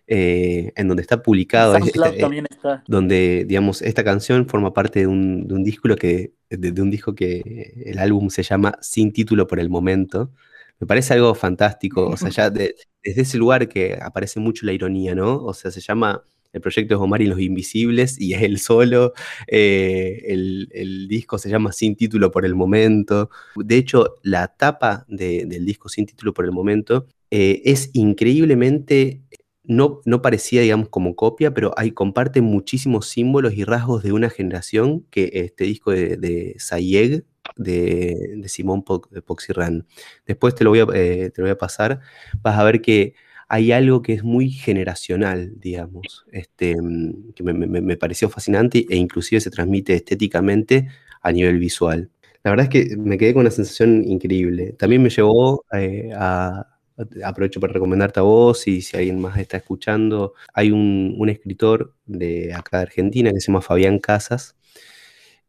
[0.08, 2.84] eh, en donde está publicado, esta- eh, también está.
[2.88, 6.90] donde, digamos, esta canción forma parte de un, de un disco que, de, de un
[6.90, 10.32] disco que el álbum se llama Sin título por el momento.
[10.80, 14.74] Me parece algo fantástico, o sea, ya de- desde ese lugar que aparece mucho la
[14.74, 15.44] ironía, ¿no?
[15.44, 19.14] O sea, se llama, el proyecto es Omar y los Invisibles y es él solo,
[19.48, 23.30] eh, el, el disco se llama Sin título por el momento.
[23.56, 29.22] De hecho, la tapa de- del disco Sin título por el momento eh, es increíblemente
[29.68, 34.30] no, no parecía, digamos, como copia, pero hay, comparte muchísimos símbolos y rasgos de una
[34.30, 37.26] generación que este disco de, de Sayeg,
[37.58, 39.86] de, de Simón Po- Poxirran.
[40.26, 42.00] Después te lo, voy a, eh, te voy a pasar.
[42.42, 43.14] Vas a ver que
[43.50, 49.40] hay algo que es muy generacional, digamos, este, mm, que me pareció fascinante e inclusive
[49.42, 50.88] se transmite estéticamente
[51.22, 52.10] a nivel visual.
[52.44, 54.74] La verdad es que me quedé con una sensación increíble.
[54.74, 56.77] También me llevó eh, a...
[57.24, 60.34] Aprovecho para recomendarte a vos y si alguien más está escuchando.
[60.54, 64.56] Hay un, un escritor de acá de Argentina que se llama Fabián Casas.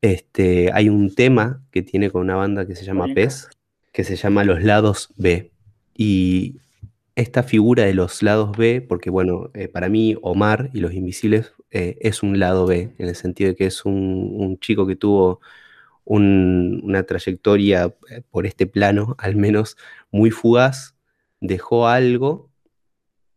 [0.01, 3.49] Este, hay un tema que tiene con una banda que se llama PES,
[3.93, 5.51] que se llama Los Lados B.
[5.97, 6.57] Y
[7.17, 11.53] esta figura de los lados B, porque bueno, eh, para mí Omar y los Invisibles
[11.71, 13.95] eh, es un lado B, en el sentido de que es un,
[14.37, 15.41] un chico que tuvo
[16.05, 19.77] un- una trayectoria eh, por este plano, al menos
[20.11, 20.95] muy fugaz,
[21.41, 22.51] dejó algo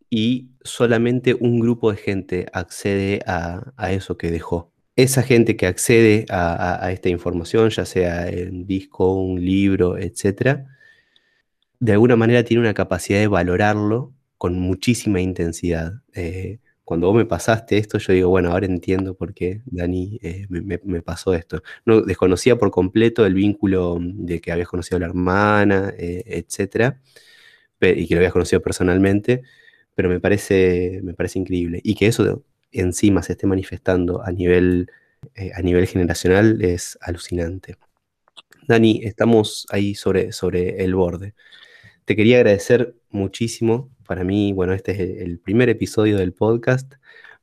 [0.10, 4.72] y solamente un grupo de gente accede a, a eso que dejó.
[4.95, 10.68] Esa gente que accede a, a- esta información, ya sea en disco, un libro, etcétera,
[11.80, 15.93] de alguna manera tiene una capacidad de valorarlo con muchísima intensidad.
[16.14, 20.45] Eh, cuando vos me pasaste esto, yo digo, bueno, ahora entiendo por qué Dani eh,
[20.49, 21.62] me, me- pasó esto.
[21.86, 26.99] No, desconocía por completo el vínculo de que habías conocido a la hermana, eh, etcétera,
[27.02, 27.02] pe-
[27.89, 29.41] y que lo habías conocido personalmente,
[29.95, 31.82] pero me parece, me parece increíble.
[31.84, 34.89] Y que eso encima se esté manifestando a nivel,
[35.36, 37.77] eh, a nivel generacional es alucinante.
[38.67, 41.34] Dani, estamos ahí sobre, sobre el borde.
[42.05, 43.89] Te quería agradecer muchísimo.
[44.05, 46.93] Para mí, bueno, este es el, primer episodio del podcast.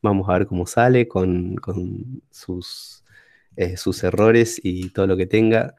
[0.03, 3.05] Vamos a ver cómo sale con, con sus,
[3.57, 5.75] eh, sus errores y todo lo que tenga.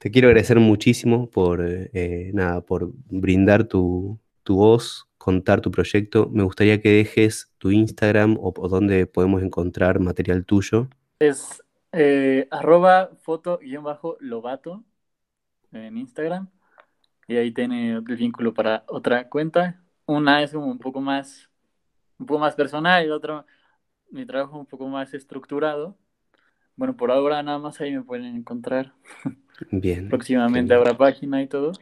[0.00, 6.30] Te quiero agradecer muchísimo por, eh, nada, por brindar tu, tu voz, contar tu proyecto.
[6.32, 10.88] Me gustaría que dejes tu Instagram o, o donde podemos encontrar material tuyo.
[11.18, 14.82] Es eh, arroba foto guion bajo lobato
[15.70, 16.48] en Instagram.
[17.28, 19.82] Y ahí tiene el vínculo para otra cuenta.
[20.06, 21.50] Una es un poco más,
[22.18, 23.44] un poco más personal y otra,
[24.10, 25.98] mi trabajo un poco más estructurado.
[26.74, 28.94] Bueno, por ahora nada más ahí me pueden encontrar.
[29.70, 30.08] Bien.
[30.08, 31.72] Próximamente habrá página y todo.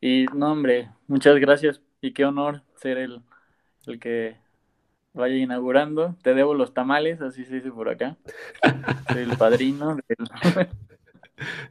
[0.00, 3.22] Y no, hombre, muchas gracias y qué honor ser el,
[3.86, 4.36] el que
[5.12, 6.16] vaya inaugurando.
[6.22, 8.16] Te debo los tamales, así se dice por acá.
[9.12, 10.28] Soy el padrino del...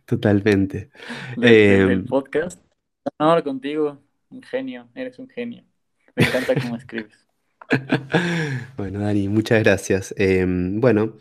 [0.05, 0.89] Totalmente.
[1.35, 2.61] del Em, podcast.
[3.19, 3.99] No, contigo,
[4.29, 5.63] un genio, eres un genio.
[6.15, 7.27] Me encanta cómo escribes.
[8.77, 10.13] Bueno, Dani, muchas gracias.
[10.17, 11.17] Em, bueno,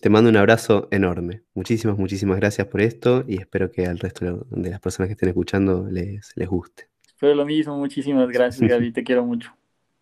[0.00, 1.42] te mando un abrazo enorme.
[1.54, 5.30] Muchísimas, muchísimas gracias por esto y espero que al resto de las personas que estén
[5.30, 6.88] escuchando les, les guste.
[7.06, 9.52] Espero lo mismo, muchísimas gracias, Gaby, te quiero mucho.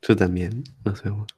[0.02, 0.64] Yo también.
[0.84, 1.28] Nos vemos.